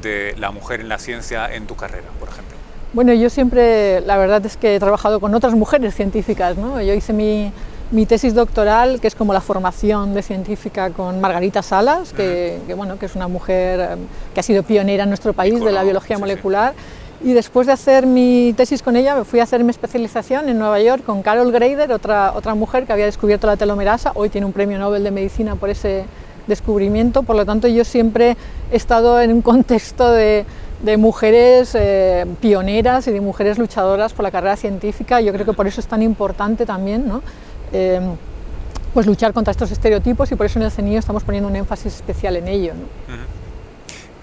de 0.00 0.34
la 0.38 0.50
mujer 0.50 0.80
en 0.80 0.88
la 0.88 0.98
ciencia 0.98 1.52
en 1.52 1.66
tu 1.66 1.76
carrera, 1.76 2.08
por 2.18 2.28
ejemplo? 2.28 2.56
Bueno, 2.92 3.14
yo 3.14 3.30
siempre, 3.30 4.02
la 4.02 4.18
verdad 4.18 4.44
es 4.44 4.56
que 4.56 4.76
he 4.76 4.80
trabajado 4.80 5.18
con 5.18 5.34
otras 5.34 5.54
mujeres 5.54 5.94
científicas. 5.94 6.58
¿no? 6.58 6.80
Yo 6.82 6.92
hice 6.92 7.14
mi, 7.14 7.50
mi 7.90 8.06
tesis 8.06 8.34
doctoral, 8.34 9.00
que 9.00 9.06
es 9.06 9.14
como 9.14 9.32
la 9.32 9.40
formación 9.40 10.14
de 10.14 10.22
científica 10.22 10.90
con 10.90 11.20
Margarita 11.20 11.62
Salas, 11.62 12.12
que, 12.12 12.58
bueno, 12.76 12.98
que 12.98 13.06
es 13.06 13.14
una 13.14 13.28
mujer 13.28 13.98
que 14.34 14.40
ha 14.40 14.42
sido 14.42 14.62
pionera 14.62 15.04
en 15.04 15.10
nuestro 15.10 15.32
país 15.32 15.58
de 15.62 15.72
la 15.72 15.82
biología 15.82 16.18
molecular. 16.18 16.74
Y 17.24 17.34
después 17.34 17.66
de 17.66 17.72
hacer 17.74 18.04
mi 18.06 18.52
tesis 18.56 18.82
con 18.82 18.96
ella, 18.96 19.14
me 19.14 19.24
fui 19.24 19.40
a 19.40 19.44
hacer 19.44 19.62
mi 19.62 19.70
especialización 19.70 20.48
en 20.48 20.58
Nueva 20.58 20.80
York 20.80 21.04
con 21.04 21.22
Carol 21.22 21.52
Greider, 21.52 21.92
otra, 21.92 22.32
otra 22.34 22.54
mujer 22.54 22.84
que 22.84 22.92
había 22.92 23.04
descubierto 23.04 23.46
la 23.46 23.56
telomerasa. 23.56 24.10
Hoy 24.16 24.28
tiene 24.28 24.46
un 24.46 24.52
premio 24.52 24.78
Nobel 24.78 25.04
de 25.04 25.12
Medicina 25.12 25.54
por 25.54 25.70
ese 25.70 26.04
descubrimiento. 26.46 27.22
Por 27.22 27.36
lo 27.36 27.46
tanto, 27.46 27.68
yo 27.68 27.84
siempre 27.84 28.36
he 28.70 28.76
estado 28.76 29.20
en 29.20 29.32
un 29.32 29.42
contexto 29.42 30.10
de, 30.10 30.44
mujeres 30.98 31.76
eh, 31.76 32.26
pioneras 32.40 33.06
y 33.06 33.12
de 33.12 33.20
mujeres 33.20 33.56
luchadoras 33.56 34.12
por 34.12 34.24
la 34.24 34.30
carrera 34.30 34.56
científica. 34.56 35.20
Yo 35.20 35.32
creo 35.32 35.46
que 35.46 35.52
por 35.52 35.66
eso 35.66 35.80
es 35.80 35.86
tan 35.86 36.02
importante 36.02 36.66
también 36.66 37.06
¿no? 37.06 37.22
Em, 37.72 38.16
pues 38.92 39.06
luchar 39.06 39.32
contra 39.32 39.52
estos 39.52 39.70
estereotipos 39.70 40.30
y 40.32 40.34
por 40.34 40.46
eso 40.46 40.58
en 40.58 40.64
el 40.64 40.70
CENIO 40.70 40.98
estamos 40.98 41.22
poniendo 41.22 41.48
un 41.48 41.56
énfasis 41.56 41.94
especial 41.94 42.36
en 42.36 42.48
ello. 42.48 42.72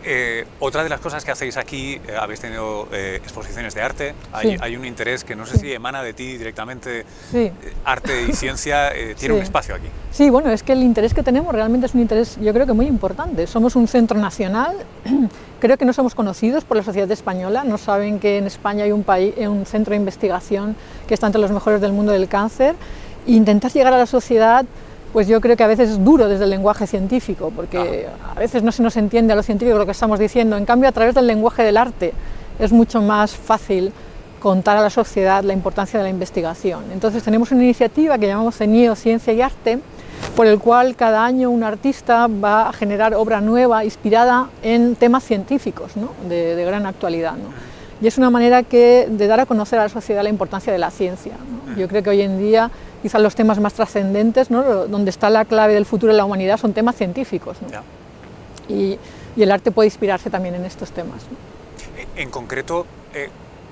Eh, 0.06 0.46
otra 0.60 0.84
de 0.84 0.90
las 0.90 1.02
cosas 1.02 1.26
que 1.26 1.32
hacéis 1.32 1.58
aquí, 1.58 2.00
eh, 2.08 2.16
habéis 2.18 2.40
tenido 2.40 2.88
eh, 2.92 3.20
exposiciones 3.22 3.76
de 3.76 3.82
arte, 3.82 4.14
hay, 4.32 4.56
hay, 4.60 4.78
un 4.78 4.86
interés 4.86 5.26
que 5.26 5.36
no 5.36 5.46
sé 5.46 5.58
si 5.58 5.74
emana 5.74 6.02
de 6.02 6.14
ti 6.14 6.38
directamente, 6.38 7.06
sí. 7.32 7.52
arte 7.84 8.28
y 8.30 8.34
ciencia, 8.34 8.92
tiene 9.20 9.36
un 9.36 9.42
espacio 9.42 9.76
aquí. 9.76 9.88
Sí, 10.12 10.30
bueno, 10.30 10.52
es 10.52 10.64
que 10.64 10.72
el 10.72 10.84
interés 10.84 11.14
que 11.14 11.22
tenemos 11.22 11.54
realmente 11.54 11.88
es 11.88 11.94
un 11.94 12.02
interés 12.02 12.38
yo 12.40 12.54
creo 12.54 12.66
que 12.66 12.74
muy 12.74 12.86
importante. 12.86 13.46
Somos 13.46 13.76
un 13.76 13.88
centro 13.88 14.18
nacional, 14.18 14.78
creo 15.60 15.78
que 15.78 15.86
no 15.86 15.92
somos 15.92 16.16
conocidos 16.16 16.64
por 16.64 16.78
la 16.78 16.84
sociedad 16.84 17.12
española, 17.12 17.66
no 17.66 17.78
saben 17.78 18.20
que 18.20 18.38
en 18.38 18.48
España 18.48 18.86
hay 18.86 18.94
un, 18.94 19.04
país, 19.04 19.34
un 19.38 19.66
centro 19.66 19.92
de 19.92 19.98
investigación 19.98 20.78
que 21.08 21.14
está 21.14 21.28
entre 21.28 21.42
los 21.42 21.52
mejores 21.52 21.82
del 21.82 21.92
mundo 21.92 22.14
del 22.14 22.30
cáncer. 22.30 22.76
E 23.28 23.34
intentar 23.34 23.72
llegar 23.72 23.94
a 23.94 23.98
la 23.98 24.06
sociedad 24.06 24.66
pues 25.14 25.28
yo 25.28 25.42
creo 25.42 25.58
que 25.58 25.64
a 25.64 25.68
veces 25.68 25.90
es 25.90 26.04
duro 26.04 26.28
desde 26.28 26.44
el 26.44 26.50
lenguaje 26.50 26.86
científico, 26.86 27.52
porque 27.56 28.08
a 28.36 28.40
veces 28.40 28.64
no 28.64 28.72
se 28.72 28.84
nos 28.84 28.96
entiende 28.98 29.34
a 29.34 29.36
lo 29.36 29.44
científico 29.44 29.78
lo 29.78 29.86
que 29.86 29.92
estamos 29.92 30.20
diciendo. 30.20 30.58
En 30.58 30.66
cambio, 30.66 30.90
a 30.90 30.92
través 30.92 31.16
del 31.16 31.28
lenguaje 31.28 31.64
del 31.64 31.78
arte 31.78 32.14
es 32.60 32.72
mucho 32.72 33.02
más 33.02 33.36
fácil 33.36 33.92
contar 34.40 34.78
a 34.78 34.82
la 34.82 34.90
sociedad 34.90 35.44
la 35.44 35.54
importancia 35.54 36.00
de 36.00 36.04
la 36.04 36.10
investigación. 36.10 36.84
Entonces 36.92 37.24
tenemos 37.24 37.52
una 37.52 37.64
iniciativa 37.64 38.18
que 38.18 38.28
llamamos 38.28 38.56
CENIO 38.56 38.96
Ciencia 38.96 39.34
y 39.34 39.42
Arte, 39.42 39.80
por 40.36 40.48
el 40.48 40.60
cual 40.60 40.96
cada 40.96 41.26
año 41.26 41.50
un 41.50 41.64
artista 41.64 42.28
va 42.28 42.70
a 42.70 42.74
generar 42.74 43.14
obra 43.16 43.42
nueva 43.42 43.84
inspirada 43.84 44.50
en 44.64 44.96
temas 44.96 45.24
científicos 45.24 45.94
de, 46.28 46.64
gran 46.66 46.86
actualidad. 46.86 47.36
Y 48.02 48.08
es 48.08 48.18
una 48.18 48.30
manera 48.30 48.64
que, 48.64 49.08
de 49.10 49.28
dar 49.28 49.42
a 49.42 49.46
conocer 49.46 49.80
a 49.80 49.84
la 49.84 49.90
sociedad 49.90 50.24
la 50.24 50.30
importancia 50.30 50.72
de 50.72 50.80
la 50.80 50.92
ciencia. 50.92 51.34
Yo 51.78 51.88
creo 51.88 52.02
que 52.02 52.10
hoy 52.10 52.22
en 52.22 52.40
día 52.40 52.72
quizás 53.02 53.22
los 53.22 53.36
temas 53.36 53.60
más 53.60 53.74
trascendentes, 53.74 54.52
¿no? 54.52 54.88
donde 54.88 55.10
está 55.10 55.30
la 55.30 55.46
clave 55.46 55.74
del 55.74 55.86
futuro 55.86 56.12
de 56.12 56.18
la 56.18 56.26
humanidad, 56.26 56.58
son 56.58 56.74
temas 56.74 56.96
científicos. 56.96 57.58
Y, 58.68 58.98
el 59.38 59.52
arte 59.52 59.72
puede 59.72 59.88
inspirarse 59.88 60.30
también 60.30 60.56
en 60.56 60.66
estos 60.66 60.92
temas. 60.92 61.22
En 62.18 62.30
concreto, 62.30 62.86
eh, 63.14 63.30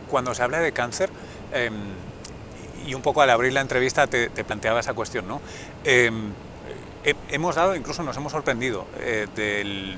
cuando 0.09 0.33
se 0.33 0.41
habla 0.41 0.59
de 0.59 0.71
cáncer, 0.71 1.09
em, 1.51 1.73
y 2.85 2.93
un 2.93 3.01
poco 3.01 3.21
al 3.21 3.29
abrir 3.29 3.51
la 3.51 3.59
entrevista 3.59 4.07
te, 4.07 4.29
planteaba 4.29 4.79
esa 4.79 4.93
cuestión, 4.93 5.27
¿no? 5.27 5.41
Em, 5.83 6.31
hemos 7.29 7.55
dado, 7.55 7.75
incluso 7.75 8.01
nos 8.03 8.15
hemos 8.15 8.31
sorprendido 8.31 8.85
eh, 8.99 9.27
del 9.35 9.97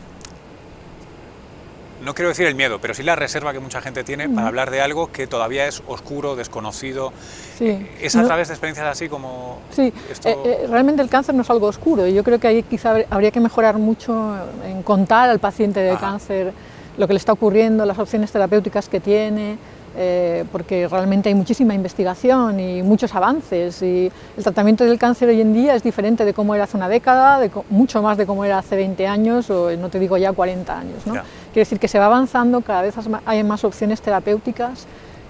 no 2.04 2.14
quiero 2.14 2.30
decir 2.30 2.48
el 2.48 2.56
miedo, 2.56 2.80
pero 2.80 2.94
sí 2.94 3.04
la 3.04 3.16
reserva 3.16 3.54
que 3.54 3.60
mucha 3.60 3.82
gente 3.82 4.04
tiene 4.04 4.30
para 4.30 4.48
hablar 4.48 4.72
de 4.72 4.82
algo 4.82 5.12
que 5.12 5.28
todavía 5.28 5.68
es 5.68 5.84
oscuro, 5.88 6.36
desconocido. 6.36 7.12
Sí. 7.58 7.88
¿Es 8.00 8.16
a 8.16 8.24
través 8.24 8.48
de 8.48 8.54
experiencias 8.54 8.88
así 8.88 9.10
como.? 9.10 9.60
Sí, 9.72 9.94
eh, 10.24 10.38
eh, 10.46 10.68
realmente 10.70 11.02
el 11.02 11.10
cáncer 11.10 11.36
no 11.36 11.42
es 11.42 11.50
algo 11.50 11.68
oscuro 11.68 12.08
y 12.08 12.14
yo 12.14 12.24
creo 12.24 12.40
que 12.40 12.48
ahí 12.48 12.64
quizá 12.64 12.96
habría 13.10 13.32
que 13.32 13.40
mejorar 13.40 13.78
mucho 13.78 14.36
en 14.66 14.84
contar 14.84 15.30
al 15.30 15.40
paciente 15.40 15.80
de 15.82 15.96
cáncer 15.98 16.54
lo 16.98 17.08
que 17.08 17.14
le 17.14 17.18
está 17.18 17.34
ocurriendo, 17.34 17.86
las 17.86 18.00
opciones 18.00 18.32
terapéuticas 18.32 18.90
que 18.90 19.00
tiene. 19.00 19.58
Eh, 19.98 20.46
porque 20.52 20.88
realmente 20.88 21.30
hay 21.30 21.36
muchísima 21.36 21.74
investigación 21.74 22.60
y 22.60 22.84
muchos 22.84 23.14
avances 23.16 23.82
y 23.82 24.12
el 24.38 24.44
tratamiento 24.44 24.86
del 24.86 25.00
cáncer 25.00 25.30
hoy 25.30 25.42
en 25.42 25.52
día 25.52 25.74
es 25.76 25.82
diferente 25.82 26.26
de 26.26 26.34
cómo 26.34 26.54
era 26.54 26.66
hace 26.66 26.78
una 26.78 26.88
década, 26.88 27.40
de 27.40 27.50
mucho 27.70 28.02
más 28.04 28.16
de 28.18 28.28
cómo 28.28 28.46
era 28.46 28.60
hace 28.60 28.76
20 28.76 29.08
años 29.08 29.50
o 29.50 29.76
no 29.76 29.90
te 29.90 29.98
digo 30.00 30.16
ya 30.18 30.32
40 30.32 30.78
años. 30.78 31.08
¿no? 31.08 31.16
Quiere 31.54 31.62
decir 31.62 31.80
que 31.80 31.88
se 31.88 32.00
va 32.00 32.06
avanzando, 32.06 32.62
cada 32.62 32.84
vez 32.84 32.96
hay 33.26 33.44
más 33.44 33.64
opciones 33.64 34.02
terapéuticas 34.02 34.86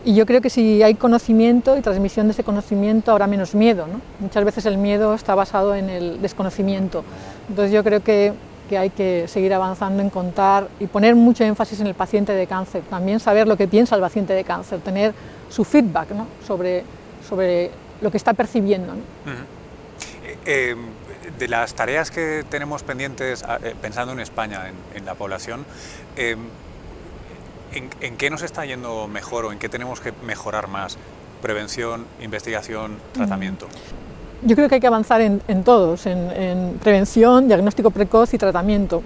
y 0.05 0.15
yo 0.15 0.25
creo 0.25 0.41
que 0.41 0.49
si 0.49 0.81
hay 0.81 0.95
conocimiento 0.95 1.77
y 1.77 1.81
transmisión 1.81 2.27
de 2.27 2.33
ese 2.33 2.43
conocimiento 2.43 3.11
habrá 3.11 3.27
menos 3.27 3.53
miedo. 3.53 3.85
¿no? 3.87 3.99
Muchas 4.19 4.43
veces 4.45 4.65
el 4.65 4.77
miedo 4.77 5.13
está 5.13 5.35
basado 5.35 5.75
en 5.75 5.89
el 5.89 6.21
desconocimiento. 6.21 7.03
Entonces 7.49 7.73
yo 7.73 7.83
creo 7.83 8.01
que, 8.01 8.33
que, 8.69 8.77
hay 8.77 8.89
que 8.89 9.27
seguir 9.27 9.53
avanzando 9.53 10.01
en 10.01 10.09
contar 10.09 10.69
y 10.79 10.87
poner 10.87 11.15
mucho 11.15 11.43
énfasis 11.43 11.81
en 11.81 11.87
el 11.87 11.95
paciente 11.95 12.33
de 12.33 12.47
cáncer. 12.47 12.83
También 12.89 13.19
saber 13.19 13.47
lo 13.47 13.57
que 13.57 13.67
piensa 13.67 13.95
el 13.95 14.01
paciente 14.01 14.33
de 14.33 14.43
cáncer, 14.43 14.79
tener 14.79 15.13
su 15.49 15.65
feedback 15.65 16.07
sobre, 16.45 16.83
sobre 17.27 17.71
lo 18.01 18.09
que 18.09 18.17
está 18.17 18.33
percibiendo. 18.33 18.93
De 21.37 21.47
las 21.47 21.73
tareas 21.73 22.11
que 22.11 22.43
tenemos 22.49 22.83
pendientes, 22.83 23.43
ah, 23.43 23.59
eh, 23.63 23.75
pensando 23.81 24.13
en 24.13 24.19
España, 24.19 24.71
en, 24.95 25.05
la 25.05 25.15
población, 25.15 25.65
em, 26.15 26.39
en, 28.01 28.17
qué 28.17 28.29
nos 28.29 28.41
está 28.41 28.65
yendo 28.65 29.07
mejor 29.07 29.45
o 29.45 29.51
en 29.51 29.59
qué 29.59 29.69
tenemos 29.69 29.99
que 29.99 30.13
mejorar 30.25 30.67
más? 30.67 30.97
Prevención, 31.41 32.05
investigación, 32.21 32.97
tratamiento. 33.13 33.67
Yo 34.41 34.55
creo 34.55 34.69
que 34.69 34.75
hay 34.75 34.81
que 34.81 34.87
avanzar 34.87 35.21
en, 35.21 35.63
todos, 35.63 36.05
en, 36.05 36.79
prevención, 36.81 37.47
diagnóstico 37.47 37.91
precoz 37.91 38.33
y 38.33 38.37
tratamiento. 38.37 39.03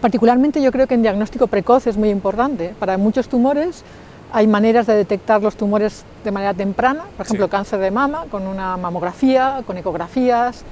Particularmente 0.00 0.62
yo 0.62 0.72
creo 0.72 0.86
que 0.86 0.94
en 0.94 1.02
diagnóstico 1.02 1.46
precoz 1.46 1.86
es 1.86 1.96
muy 1.96 2.10
importante. 2.10 2.74
Para 2.78 2.96
muchos 2.96 3.28
tumores 3.28 3.84
hay 4.32 4.46
maneras 4.46 4.86
de 4.86 4.94
detectar 4.94 5.42
los 5.42 5.56
tumores 5.56 6.04
de 6.24 6.30
manera 6.30 6.54
temprana, 6.54 7.04
por 7.16 7.26
ejemplo 7.26 7.48
cáncer 7.48 7.80
de 7.80 7.90
mama 7.90 8.24
con 8.30 8.46
una 8.46 8.76
mamografía, 8.76 9.62
con 9.66 9.76
ecografías, 9.76 10.64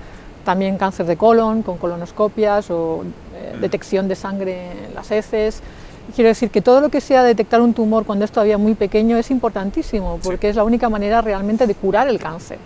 también 0.44 0.78
cáncer 0.78 1.06
de 1.06 1.16
colon 1.16 1.62
con 1.62 1.78
colonoscopias 1.78 2.70
o 2.70 3.04
eh, 3.34 3.54
mm. 3.56 3.60
detección 3.60 4.08
de 4.08 4.16
sangre 4.16 4.72
en 4.86 4.94
las 4.94 5.10
heces. 5.10 5.62
Quiero 6.14 6.28
decir 6.28 6.50
que 6.50 6.60
todo 6.60 6.80
lo 6.80 6.88
que 6.88 7.00
sea 7.00 7.22
detectar 7.22 7.60
un 7.60 7.74
tumor 7.74 8.04
cuando 8.04 8.24
es 8.24 8.32
todavía 8.32 8.58
muy 8.58 8.74
pequeño 8.74 9.16
es 9.16 9.30
importantísimo, 9.30 10.18
porque 10.22 10.48
es 10.48 10.56
la 10.56 10.64
única 10.64 10.88
manera 10.88 11.20
realmente 11.20 11.66
de 11.66 11.74
curar 11.74 12.08
el 12.08 12.18
cáncer. 12.18 12.58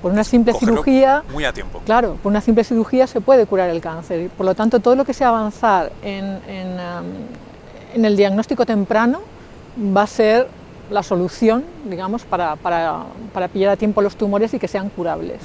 Por 0.00 0.12
una 0.12 0.24
simple 0.24 0.52
cirugía, 0.54 1.22
muy 1.32 1.44
a 1.44 1.52
tiempo. 1.52 1.80
Claro, 1.84 2.16
por 2.22 2.30
una 2.30 2.40
simple 2.40 2.64
cirugía 2.64 3.06
se 3.06 3.20
puede 3.20 3.46
curar 3.46 3.70
el 3.70 3.80
cáncer. 3.80 4.30
Por 4.30 4.46
lo 4.46 4.54
tanto, 4.54 4.80
todo 4.80 4.94
lo 4.94 5.04
que 5.04 5.14
sea 5.14 5.28
avanzar 5.28 5.92
en, 6.02 6.40
en, 6.48 6.68
um, 7.94 8.04
el 8.04 8.16
diagnóstico 8.16 8.66
temprano 8.66 9.20
va 9.96 10.02
a 10.02 10.06
ser 10.06 10.48
la 10.90 11.02
solución, 11.02 11.64
digamos, 11.84 12.24
para, 12.24 12.56
para, 12.56 13.04
para 13.32 13.48
pillar 13.48 13.70
a 13.70 13.76
tiempo 13.76 14.02
los 14.02 14.16
tumores 14.16 14.52
y 14.54 14.58
que 14.58 14.68
sean 14.68 14.90
curables 14.90 15.40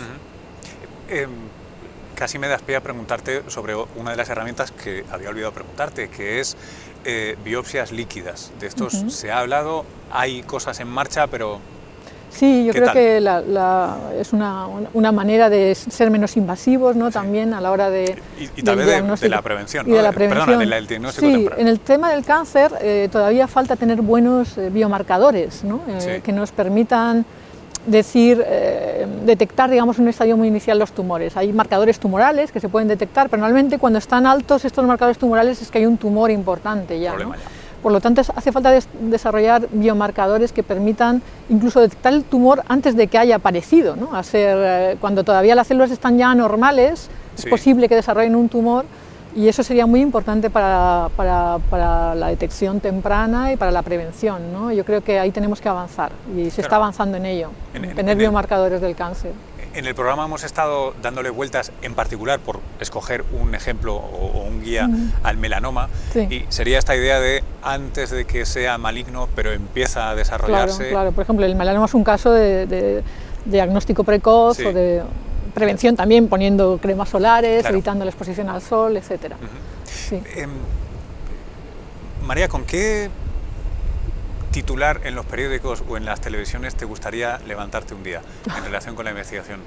casi 2.18 2.40
me 2.40 2.48
das 2.48 2.64
pie 2.64 2.76
a 2.76 2.82
preguntarte 2.82 3.44
sobre 3.48 3.76
una 3.76 4.12
de 4.12 4.18
las 4.18 4.28
herramientas 4.30 4.72
que 4.72 5.06
había 5.12 5.30
olvidado 5.30 5.54
preguntarte, 5.54 6.10
que 6.10 6.40
es 6.40 6.58
eh, 7.06 7.38
biopsias 7.46 7.92
líquidas. 7.92 8.52
De 8.60 8.66
estos 8.66 8.94
se 9.10 9.32
ha 9.32 9.40
hablado, 9.40 9.86
hay 10.12 10.42
cosas 10.42 10.80
en 10.80 10.88
marcha, 10.88 11.28
pero... 11.28 11.60
Sí, 12.30 12.66
yo 12.66 12.74
creo 12.74 12.92
que 12.92 13.18
es 14.20 14.34
una, 14.34 14.68
una, 14.94 15.12
manera 15.12 15.50
de 15.50 15.74
ser 15.76 16.12
menos 16.12 16.36
invasivos, 16.38 16.96
¿no? 16.96 17.10
También 17.10 17.54
a 17.54 17.62
la 17.62 17.72
hora 17.72 17.90
de... 17.90 18.20
Y, 18.56 18.64
tal 18.64 18.78
vez 18.78 18.88
de, 18.88 19.30
la 19.30 19.42
prevención, 19.42 19.88
y 19.88 19.92
de 19.92 20.02
la 20.02 20.12
prevención. 20.12 20.60
del 20.60 20.88
diagnóstico 20.88 21.28
sí, 21.28 21.48
en 21.56 21.68
el 21.68 21.80
tema 21.80 22.12
del 22.12 22.26
cáncer 22.26 22.74
eh, 22.82 23.10
todavía 23.12 23.48
falta 23.48 23.76
tener 23.76 24.02
buenos 24.02 24.58
eh, 24.58 24.70
biomarcadores, 24.70 25.64
¿no? 25.64 25.82
Que 26.24 26.32
nos 26.34 26.52
permitan 26.52 27.26
decir, 27.88 28.44
eh, 28.46 29.08
detectar, 29.26 29.70
digamos, 29.72 29.98
en 29.98 30.04
un 30.04 30.10
estadio 30.10 30.38
muy 30.38 30.50
inicial 30.50 30.78
los 30.78 30.92
tumores. 30.92 31.36
Hay 31.38 31.52
marcadores 31.54 32.00
tumorales 32.00 32.52
que 32.52 32.60
se 32.60 32.70
pueden 32.70 32.88
detectar, 32.88 33.30
pero 33.30 33.42
normalmente 33.42 33.80
cuando 33.80 33.98
están 33.98 34.28
altos 34.28 34.66
estos 34.66 34.86
marcadores 34.86 35.18
tumorales 35.18 35.62
es 35.62 35.72
que 35.72 35.80
hay 35.80 35.86
un 35.86 35.98
tumor 35.98 36.30
importante 36.30 37.00
ya. 37.00 37.16
Por 37.82 37.92
lo 37.92 38.02
tanto, 38.02 38.22
hace 38.36 38.52
falta 38.52 38.78
desarrollar 39.00 39.68
biomarcadores 39.72 40.52
que 40.52 40.64
permitan 40.64 41.22
incluso 41.48 41.80
detectar 41.80 42.14
el 42.14 42.24
tumor 42.24 42.64
antes 42.68 42.96
de 42.98 43.08
que 43.08 43.18
haya 43.18 43.36
aparecido. 43.36 43.96
¿no? 43.96 44.14
A 44.14 44.24
ser, 44.24 44.58
eh, 44.60 44.98
cuando 45.00 45.24
todavía 45.24 45.56
las 45.56 45.68
células 45.68 45.92
están 45.92 46.18
ya 46.18 46.34
normales, 46.36 47.10
es 47.38 47.46
posible 47.46 47.88
que 47.88 47.96
desarrollen 47.96 48.36
un 48.36 48.50
tumor 48.50 48.86
y 49.36 49.48
eso 49.48 49.64
sería 49.64 49.86
muy 49.86 50.02
importante 50.02 50.50
para, 50.50 51.10
para, 51.16 51.60
para, 51.70 52.16
la 52.16 52.28
detección 52.28 52.80
temprana 52.80 53.52
y 53.54 53.58
para 53.58 53.72
la 53.72 53.82
prevención. 53.82 54.52
¿no? 54.52 54.72
Yo 54.72 54.84
creo 54.86 55.04
que 55.04 55.20
ahí 55.20 55.32
tenemos 55.32 55.62
que 55.62 55.70
avanzar 55.70 56.12
y 56.36 56.50
se 56.50 56.62
está 56.62 56.78
avanzando 56.78 57.18
en 57.18 57.26
ello, 57.26 57.52
en, 57.74 57.94
tener 57.96 58.18
biomarcadores 58.18 58.82
del 58.82 58.96
cáncer. 58.96 59.34
En 59.74 59.86
el 59.86 59.94
programa 59.94 60.26
hemos 60.26 60.44
estado 60.44 60.96
dándole 61.04 61.30
vueltas 61.30 61.72
en 61.84 61.94
particular 61.94 62.40
por 62.40 62.62
escoger 62.80 63.24
un 63.40 63.54
ejemplo 63.54 63.96
o, 63.96 64.44
un 64.48 64.64
guía 64.64 64.90
al 65.22 65.38
melanoma 65.38 65.90
y 66.16 66.46
sería 66.50 66.80
esta 66.80 66.96
idea 66.96 67.20
de 67.20 67.44
antes 67.62 68.10
de 68.10 68.26
que 68.26 68.48
sea 68.48 68.80
maligno 68.80 69.30
pero 69.36 69.52
empieza 69.52 70.10
a 70.10 70.16
desarrollarse. 70.16 70.78
Claro, 70.78 70.92
claro. 70.92 71.12
por 71.12 71.24
ejemplo 71.24 71.46
el 71.46 71.56
melanoma 71.56 71.86
es 71.86 71.94
un 71.94 72.04
caso 72.04 72.32
de, 72.32 73.04
diagnóstico 73.46 74.04
precoz 74.04 74.60
o 74.62 74.74
de 74.74 75.04
prevención 75.58 75.96
también 75.96 76.28
poniendo 76.28 76.80
cremas 76.82 77.10
solares, 77.10 77.66
evitando 77.66 78.06
la 78.06 78.12
exposición 78.12 78.50
al 78.50 78.62
sol, 78.62 78.98
etc. 78.98 79.34
Em, 80.12 80.50
María, 82.26 82.48
¿con 82.48 82.64
qué 82.66 83.10
titular 84.52 85.02
en 85.04 85.16
los 85.16 85.26
periódicos 85.26 85.84
o 85.88 85.98
en 85.98 86.06
las 86.06 86.22
televisiones 86.22 86.76
te 86.76 86.86
gustaría 86.86 87.40
levantarte 87.48 87.94
un 87.94 88.04
día 88.04 88.22
en 88.58 88.64
relación 88.64 88.96
con 88.96 89.06
la 89.06 89.12
investigación? 89.12 89.60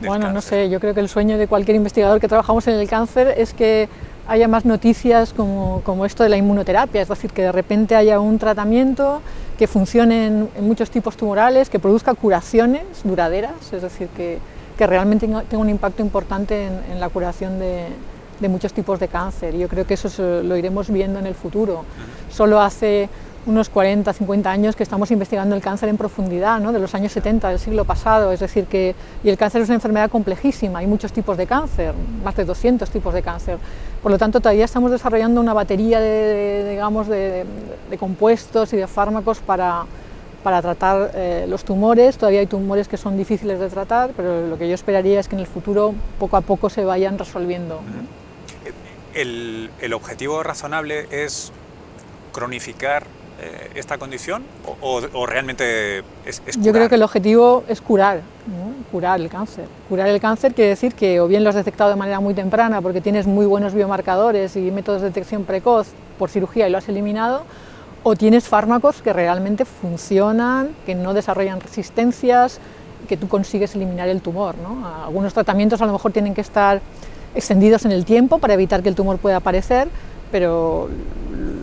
bueno, 0.00 0.32
no 0.32 0.40
sé, 0.40 0.70
yo 0.70 0.78
creo 0.78 0.94
que 0.94 1.00
el 1.00 1.08
sueño 1.08 1.38
de 1.38 1.48
cualquier 1.48 1.76
investigador 1.76 2.20
que 2.20 2.28
trabajamos 2.28 2.66
en 2.68 2.74
el 2.74 2.88
cáncer 2.88 3.34
es 3.36 3.52
que 3.52 3.88
haya 4.28 4.46
más 4.46 4.64
noticias 4.64 5.32
como, 5.32 5.80
como 5.82 6.04
esto 6.04 6.22
de 6.22 6.28
la 6.28 6.36
inmunoterapia, 6.36 7.02
es 7.02 7.08
decir, 7.08 7.32
que 7.32 7.42
de 7.42 7.50
repente 7.50 7.96
haya 7.96 8.20
un 8.20 8.38
tratamiento 8.38 9.22
que 9.58 9.66
funcione 9.66 10.26
en, 10.26 10.48
en 10.54 10.64
muchos 10.68 10.90
tipos 10.90 11.16
tumorales, 11.16 11.68
que 11.68 11.80
produzca 11.80 12.14
curaciones 12.14 12.82
duraderas, 13.02 13.72
es 13.72 13.82
decir, 13.82 14.08
que, 14.08 14.38
que 14.78 14.86
realmente 14.86 15.26
tenga 15.26 15.58
un 15.58 15.68
impacto 15.68 16.00
importante 16.02 16.66
en, 16.66 17.00
la 17.00 17.08
curación 17.10 17.58
de, 17.58 17.88
de 18.40 18.48
muchos 18.48 18.72
tipos 18.72 18.98
de 19.00 19.08
cáncer. 19.08 19.56
Yo 19.56 19.68
creo 19.68 19.86
que 19.86 19.94
eso 19.94 20.08
lo 20.42 20.56
iremos 20.56 20.88
viendo 20.88 21.18
en 21.18 21.26
el 21.26 21.34
futuro. 21.34 21.84
Solo 22.30 22.60
hace 22.60 23.10
unos 23.48 23.70
40, 23.70 24.12
50 24.12 24.50
años 24.50 24.76
que 24.76 24.82
estamos 24.82 25.10
investigando 25.10 25.56
el 25.56 25.62
cáncer 25.62 25.88
en 25.88 25.96
profundidad, 25.96 26.60
¿no? 26.60 26.72
de 26.72 26.78
los 26.78 26.94
años 26.94 27.12
70 27.12 27.48
del 27.48 27.58
siglo 27.58 27.84
pasado, 27.84 28.30
es 28.30 28.40
decir, 28.40 28.66
que 28.66 28.94
y 29.24 29.30
el 29.30 29.38
cáncer 29.38 29.62
es 29.62 29.68
una 29.68 29.76
enfermedad 29.76 30.10
complejísima, 30.10 30.80
hay 30.80 30.86
muchos 30.86 31.12
tipos 31.12 31.36
de 31.36 31.46
cáncer, 31.46 31.94
más 32.22 32.36
de 32.36 32.44
200 32.44 32.88
tipos 32.90 33.14
de 33.14 33.22
cáncer. 33.22 33.58
Por 34.02 34.12
lo 34.12 34.18
tanto, 34.18 34.40
todavía 34.40 34.66
estamos 34.66 34.90
desarrollando 34.90 35.40
una 35.40 35.54
batería 35.54 35.98
de, 35.98 36.68
digamos, 36.68 37.08
de, 37.08 37.46
compuestos 37.98 38.72
y 38.74 38.76
de 38.76 38.86
fármacos 38.86 39.38
para, 39.38 39.84
para 40.48 40.62
tratar 40.62 41.10
eh, 41.14 41.44
los 41.46 41.62
tumores. 41.62 42.16
Todavía 42.16 42.40
hay 42.40 42.46
tumores 42.46 42.88
que 42.88 42.96
son 42.96 43.18
difíciles 43.18 43.60
de 43.60 43.68
tratar, 43.68 44.12
pero 44.16 44.46
lo 44.46 44.56
que 44.56 44.66
yo 44.66 44.74
esperaría 44.74 45.20
es 45.20 45.28
que 45.28 45.36
en 45.36 45.40
el 45.40 45.46
futuro 45.46 45.94
poco 46.18 46.38
a 46.38 46.40
poco 46.40 46.70
se 46.70 46.86
vayan 46.86 47.18
resolviendo. 47.18 47.82
El, 49.12 49.68
el 49.82 49.92
objetivo 49.92 50.42
razonable 50.42 51.06
es 51.10 51.52
cronificar 52.32 53.04
eh, 53.42 53.72
esta 53.74 53.98
condición 53.98 54.42
o, 54.80 55.26
realmente 55.26 55.98
es, 56.24 56.40
curar? 56.40 56.64
Yo 56.64 56.72
creo 56.72 56.88
que 56.88 56.94
el 56.94 57.02
objetivo 57.02 57.64
es 57.68 57.82
curar, 57.82 58.22
curar 58.90 59.20
el 59.20 59.28
cáncer. 59.28 59.66
Curar 59.90 60.08
el 60.08 60.18
cáncer 60.18 60.54
quiere 60.54 60.70
decir 60.70 60.94
que 60.94 61.20
o 61.20 61.28
bien 61.28 61.44
lo 61.44 61.50
has 61.50 61.56
detectado 61.56 61.90
de 61.90 61.96
manera 61.96 62.20
muy 62.20 62.32
temprana 62.32 62.80
porque 62.80 63.02
tienes 63.02 63.26
muy 63.26 63.44
buenos 63.44 63.74
biomarcadores 63.74 64.56
y 64.56 64.70
métodos 64.70 65.02
de 65.02 65.08
detección 65.08 65.44
precoz 65.44 65.88
por 66.18 66.30
cirugía 66.30 66.66
y 66.66 66.70
lo 66.70 66.78
has 66.78 66.88
eliminado, 66.88 67.44
o 68.02 68.16
tienes 68.16 68.48
fármacos 68.48 69.02
que 69.02 69.12
realmente 69.12 69.64
funcionan, 69.64 70.70
que 70.86 70.94
no 70.94 71.14
desarrollan 71.14 71.60
resistencias, 71.60 72.60
que 73.08 73.16
tú 73.16 73.28
consigues 73.28 73.74
eliminar 73.74 74.08
el 74.08 74.20
tumor. 74.20 74.54
Algunos 75.04 75.34
tratamientos 75.34 75.80
a 75.82 75.86
lo 75.86 75.92
mejor 75.92 76.12
tienen 76.12 76.34
que 76.34 76.40
estar 76.40 76.80
extendidos 77.34 77.84
en 77.84 77.92
el 77.92 78.04
tiempo 78.04 78.38
para 78.38 78.54
evitar 78.54 78.82
que 78.82 78.88
el 78.88 78.94
tumor 78.94 79.18
pueda 79.18 79.36
aparecer, 79.36 79.88
pero 80.30 80.88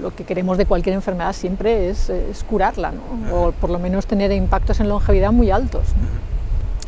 lo 0.02 0.16
que 0.16 0.24
queremos 0.24 0.58
de 0.58 0.66
cualquier 0.66 0.96
enfermedad 0.96 1.34
siempre 1.34 1.90
es, 1.90 2.12
curarla, 2.48 2.94
o 3.32 3.52
por 3.52 3.70
lo 3.70 3.80
menos 3.80 4.06
tener 4.06 4.32
impactos 4.32 4.80
en 4.80 4.90
longevidad 4.90 5.32
muy 5.32 5.52
altos. 5.52 5.84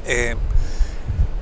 Eh, 0.05 0.35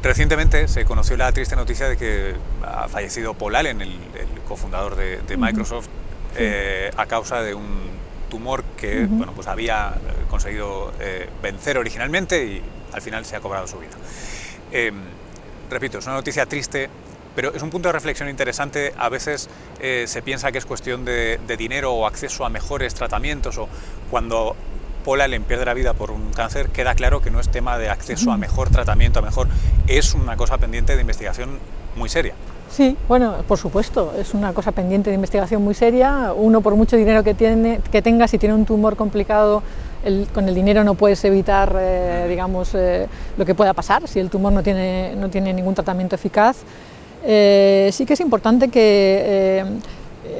recientemente 0.01 0.67
se 0.67 0.85
conoció 0.85 1.17
la 1.17 1.31
triste 1.31 1.55
noticia 1.55 1.87
de 1.87 1.97
que 1.97 2.33
ha 2.63 2.87
fallecido 2.87 3.33
Paul 3.33 3.55
Allen, 3.55 3.81
el, 3.81 3.99
cofundador 4.47 4.95
de, 4.95 5.37
Microsoft, 5.37 5.87
eh, 6.37 6.91
a 6.95 7.05
causa 7.05 7.41
de 7.41 7.53
un 7.53 7.95
tumor 8.29 8.63
que 8.77 9.05
bueno, 9.05 9.33
pues 9.33 9.47
había 9.47 9.93
conseguido 10.29 10.91
eh, 10.99 11.29
vencer 11.41 11.77
originalmente 11.77 12.45
y 12.45 12.61
al 12.91 13.01
final 13.01 13.25
se 13.25 13.35
ha 13.35 13.39
cobrado 13.39 13.67
su 13.67 13.77
vida. 13.77 13.91
repito, 15.69 15.99
es 15.99 16.05
una 16.05 16.15
noticia 16.15 16.45
triste 16.45 16.89
pero 17.35 17.53
es 17.53 17.61
un 17.61 17.69
punto 17.69 17.89
de 17.89 17.93
reflexión 17.93 18.29
interesante. 18.29 18.93
A 18.97 19.09
veces 19.09 19.49
eh, 19.81 20.05
se 20.07 20.21
piensa 20.21 20.51
que 20.51 20.57
es 20.57 20.65
cuestión 20.65 21.05
de, 21.05 21.37
dinero 21.57 21.93
o 21.93 22.07
acceso 22.07 22.45
a 22.45 22.49
mejores 22.49 22.95
tratamientos 22.95 23.57
o 23.57 23.67
cuando 24.09 24.55
Paul 25.03 25.21
Allen 25.21 25.43
pierde 25.43 25.65
la 25.65 25.73
vida 25.73 25.93
por 25.93 26.09
un 26.11 26.31
cáncer, 26.33 26.69
queda 26.69 26.95
claro 26.95 27.21
que 27.21 27.29
no 27.29 27.39
es 27.39 27.49
tema 27.49 27.77
de 27.77 27.89
acceso 27.89 28.31
a 28.31 28.37
mejor 28.37 28.69
tratamiento, 28.69 29.19
a 29.19 29.21
mejor, 29.21 29.47
es 29.87 30.13
una 30.15 30.35
cosa 30.35 30.57
pendiente 30.57 30.95
de 30.95 31.01
investigación 31.01 31.59
muy 31.95 32.09
seria. 32.09 32.33
Sí, 32.75 32.97
bueno, 33.07 33.35
por 33.47 33.57
supuesto, 33.57 34.11
es 34.19 34.33
una 34.33 34.51
cosa 34.51 34.73
pendiente 34.73 35.09
de 35.09 35.15
investigación 35.15 35.63
muy 35.63 35.73
seria. 35.73 36.33
Uno, 36.35 36.59
por 36.59 36.75
mucho 36.75 36.97
dinero 36.97 37.23
que, 37.23 37.33
tiene, 37.33 37.79
que 37.89 38.01
tenga, 38.01 38.27
si 38.27 38.37
tiene 38.37 38.53
un 38.53 38.65
tumor 38.65 38.97
complicado, 38.97 39.63
con 40.33 40.49
el 40.49 40.53
dinero 40.53 40.83
no 40.83 40.95
puedes 40.95 41.23
evitar, 41.23 41.73
eh, 41.79 42.25
digamos, 42.27 42.75
eh, 42.75 43.07
lo 43.37 43.45
que 43.45 43.55
pueda 43.55 43.73
pasar 43.73 44.05
si 44.09 44.19
el 44.19 44.29
tumor 44.29 44.51
no 44.51 44.61
tiene, 44.61 45.15
no 45.15 45.29
tiene 45.29 45.53
ningún 45.53 45.73
tratamiento 45.73 46.15
eficaz. 46.15 46.57
Eh, 47.23 47.91
sí 47.93 48.05
que 48.05 48.15
es 48.15 48.19
importante 48.19 48.67
que 48.67 49.63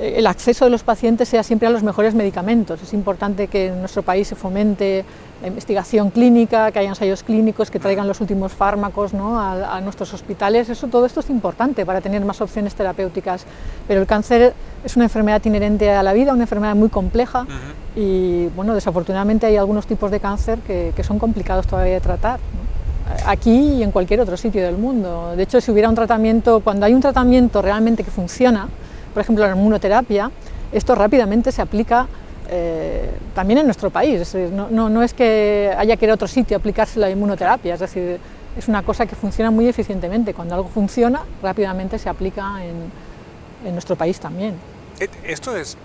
el 0.01 0.27
acceso 0.27 0.65
de 0.65 0.71
los 0.71 0.83
pacientes 0.83 1.29
sea 1.29 1.43
siempre 1.43 1.67
a 1.67 1.71
los 1.71 1.83
mejores 1.83 2.15
medicamentos. 2.15 2.81
Es 2.81 2.93
importante 2.93 3.47
que 3.47 3.67
en 3.67 3.79
nuestro 3.79 4.03
país 4.03 4.27
se 4.27 4.35
fomente 4.35 5.05
la 5.41 5.47
investigación 5.47 6.09
clínica, 6.09 6.71
que 6.71 6.79
haya 6.79 6.89
ensayos 6.89 7.23
clínicos, 7.23 7.69
que 7.69 7.79
traigan 7.79 8.07
los 8.07 8.21
últimos 8.21 8.53
fármacos 8.53 9.13
a, 9.13 9.79
nuestros 9.81 10.13
hospitales. 10.13 10.69
Eso, 10.69 10.87
todo 10.87 11.05
esto 11.05 11.19
es 11.19 11.29
importante 11.29 11.85
para 11.85 12.01
tener 12.01 12.23
más 12.23 12.41
opciones 12.41 12.73
terapéuticas. 12.75 13.45
Pero 13.87 14.01
el 14.01 14.07
cáncer 14.07 14.53
es 14.83 14.95
una 14.95 15.05
enfermedad 15.05 15.43
inherente 15.45 15.91
a 15.91 16.03
la 16.03 16.13
vida, 16.13 16.33
una 16.33 16.43
enfermedad 16.43 16.75
muy 16.75 16.89
compleja 16.89 17.45
y 17.95 18.47
bueno, 18.55 18.73
desafortunadamente 18.73 19.45
hay 19.45 19.55
algunos 19.55 19.87
tipos 19.87 20.11
de 20.11 20.19
cáncer 20.19 20.59
que, 20.59 21.03
son 21.03 21.19
complicados 21.19 21.67
todavía 21.67 21.93
de 21.93 22.01
tratar 22.01 22.39
aquí 23.25 23.51
y 23.51 23.83
en 23.83 23.91
cualquier 23.91 24.21
otro 24.21 24.37
sitio 24.37 24.63
del 24.63 24.77
mundo. 24.77 25.33
De 25.35 25.43
hecho, 25.43 25.61
si 25.61 25.71
hubiera 25.71 25.89
un 25.89 25.95
tratamiento, 25.95 26.59
cuando 26.61 26.85
hay 26.85 26.93
un 26.93 27.01
tratamiento 27.01 27.61
realmente 27.61 28.03
que 28.03 28.11
funciona, 28.11 28.67
por 29.15 29.21
ejemplo 29.21 29.47
la 29.47 29.55
inmunoterapia, 29.55 30.29
esto 30.73 30.93
rápidamente 30.93 31.49
se 31.53 31.61
aplica 31.61 32.05
eh, 32.49 33.09
también 33.33 33.59
en 33.59 33.65
nuestro 33.65 33.89
país. 33.89 34.35
no, 34.51 35.01
es 35.01 35.13
que 35.13 35.73
haya 35.75 35.95
que 35.95 36.05
ir 36.05 36.11
a 36.11 36.15
otro 36.15 36.27
sitio 36.27 36.57
a 36.57 36.59
aplicarse 36.59 36.99
la 36.99 37.09
inmunoterapia, 37.09 37.75
es 37.75 37.79
decir, 37.79 38.19
es 38.57 38.67
una 38.67 38.83
cosa 38.83 39.05
que 39.05 39.15
funciona 39.15 39.51
muy 39.51 39.69
eficientemente. 39.69 40.33
Cuando 40.33 40.53
algo 40.55 40.67
funciona, 40.67 41.21
rápidamente 41.41 41.97
se 41.97 42.09
aplica 42.09 42.61
en, 42.61 42.91
en 43.65 43.71
nuestro 43.71 43.95
país 43.95 44.19
también. 44.19 44.55
Eh, 44.99 45.07
esto 45.23 45.55
es 45.55 45.77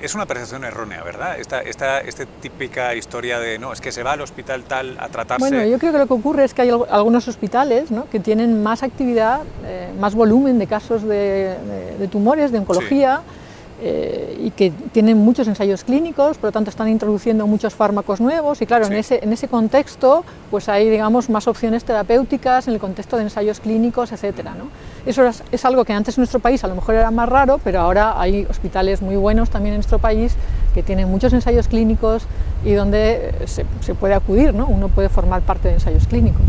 es 0.00 0.14
una 0.14 0.26
percepción 0.26 0.64
errónea, 0.64 1.02
¿verdad? 1.02 1.38
Esta, 1.38 1.60
esta, 1.60 2.00
esta, 2.00 2.24
típica 2.40 2.94
historia 2.94 3.38
de, 3.38 3.58
no, 3.58 3.72
es 3.72 3.80
que 3.80 3.92
se 3.92 4.02
va 4.02 4.12
al 4.12 4.20
hospital 4.20 4.64
tal 4.64 4.96
a 4.98 5.08
tratarse... 5.08 5.40
Bueno, 5.40 5.64
yo 5.64 5.78
creo 5.78 5.92
que 5.92 5.98
lo 5.98 6.06
que 6.06 6.14
ocurre 6.14 6.44
es 6.44 6.54
que 6.54 6.62
hay 6.62 6.70
algunos 6.70 7.28
hospitales 7.28 7.90
¿no? 7.90 8.08
que 8.08 8.20
tienen 8.20 8.62
más 8.62 8.82
actividad, 8.82 9.40
eh, 9.64 9.92
más 9.98 10.14
volumen 10.14 10.58
de 10.58 10.66
casos 10.66 11.02
de, 11.02 11.56
de, 11.98 12.08
tumores, 12.08 12.52
de 12.52 12.58
oncología, 12.58 13.22
eh, 13.82 14.38
y 14.38 14.50
que 14.50 14.70
tienen 14.92 15.16
muchos 15.16 15.48
ensayos 15.48 15.84
clínicos, 15.84 16.36
por 16.36 16.48
lo 16.48 16.52
tanto 16.52 16.68
están 16.68 16.88
introduciendo 16.88 17.46
muchos 17.46 17.74
fármacos 17.74 18.20
nuevos 18.20 18.60
y 18.60 18.66
claro, 18.66 18.86
en, 18.86 18.92
ese, 18.92 19.20
en 19.22 19.32
ese 19.32 19.48
contexto 19.48 20.22
pues 20.50 20.68
hay 20.68 20.90
digamos 20.90 21.30
más 21.30 21.48
opciones 21.48 21.84
terapéuticas 21.84 22.68
en 22.68 22.74
el 22.74 22.80
contexto 22.80 23.16
de 23.16 23.22
ensayos 23.22 23.58
clínicos, 23.60 24.12
etcétera. 24.12 24.54
¿no? 24.54 24.64
Eso 25.06 25.26
es, 25.50 25.64
algo 25.64 25.84
que 25.86 25.94
antes 25.94 26.18
en 26.18 26.22
nuestro 26.22 26.40
país 26.40 26.62
a 26.62 26.68
lo 26.68 26.74
mejor 26.74 26.94
era 26.94 27.10
más 27.10 27.28
raro, 27.28 27.58
pero 27.64 27.80
ahora 27.80 28.20
hay 28.20 28.46
hospitales 28.50 29.00
muy 29.00 29.16
buenos 29.16 29.48
también 29.48 29.74
en 29.74 29.78
nuestro 29.78 29.98
país 29.98 30.34
que 30.74 30.82
tienen 30.82 31.10
muchos 31.10 31.32
ensayos 31.32 31.66
clínicos 31.66 32.24
y 32.64 32.72
donde 32.72 33.34
se, 33.46 33.64
se 33.80 33.94
puede 33.94 34.12
acudir, 34.12 34.52
¿no? 34.52 34.66
uno 34.66 34.88
puede 34.88 35.08
formar 35.08 35.40
parte 35.40 35.68
de 35.68 35.74
ensayos 35.74 36.06
clínicos. 36.06 36.42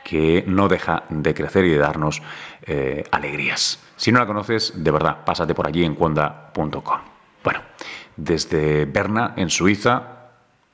que 0.04 0.44
no 0.46 0.68
deja 0.68 1.04
de 1.08 1.34
crecer 1.34 1.64
y 1.64 1.70
de 1.70 1.78
darnos 1.78 2.22
eh, 2.62 3.04
alegrías. 3.10 3.82
Si 3.96 4.12
no 4.12 4.20
la 4.20 4.26
conoces, 4.26 4.72
de 4.76 4.90
verdad, 4.90 5.24
pásate 5.24 5.54
por 5.54 5.66
allí 5.66 5.84
en 5.84 5.94
cuonda.com. 5.94 7.00
Bueno, 7.42 7.60
desde 8.16 8.84
Berna, 8.84 9.32
en 9.36 9.50
Suiza, 9.50 10.02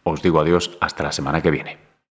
os 0.03 0.21
digo 0.21 0.41
adiós 0.41 0.77
hasta 0.81 1.05
la 1.05 1.13
semana 1.13 1.41
que 1.41 1.51
viene. 1.51 1.82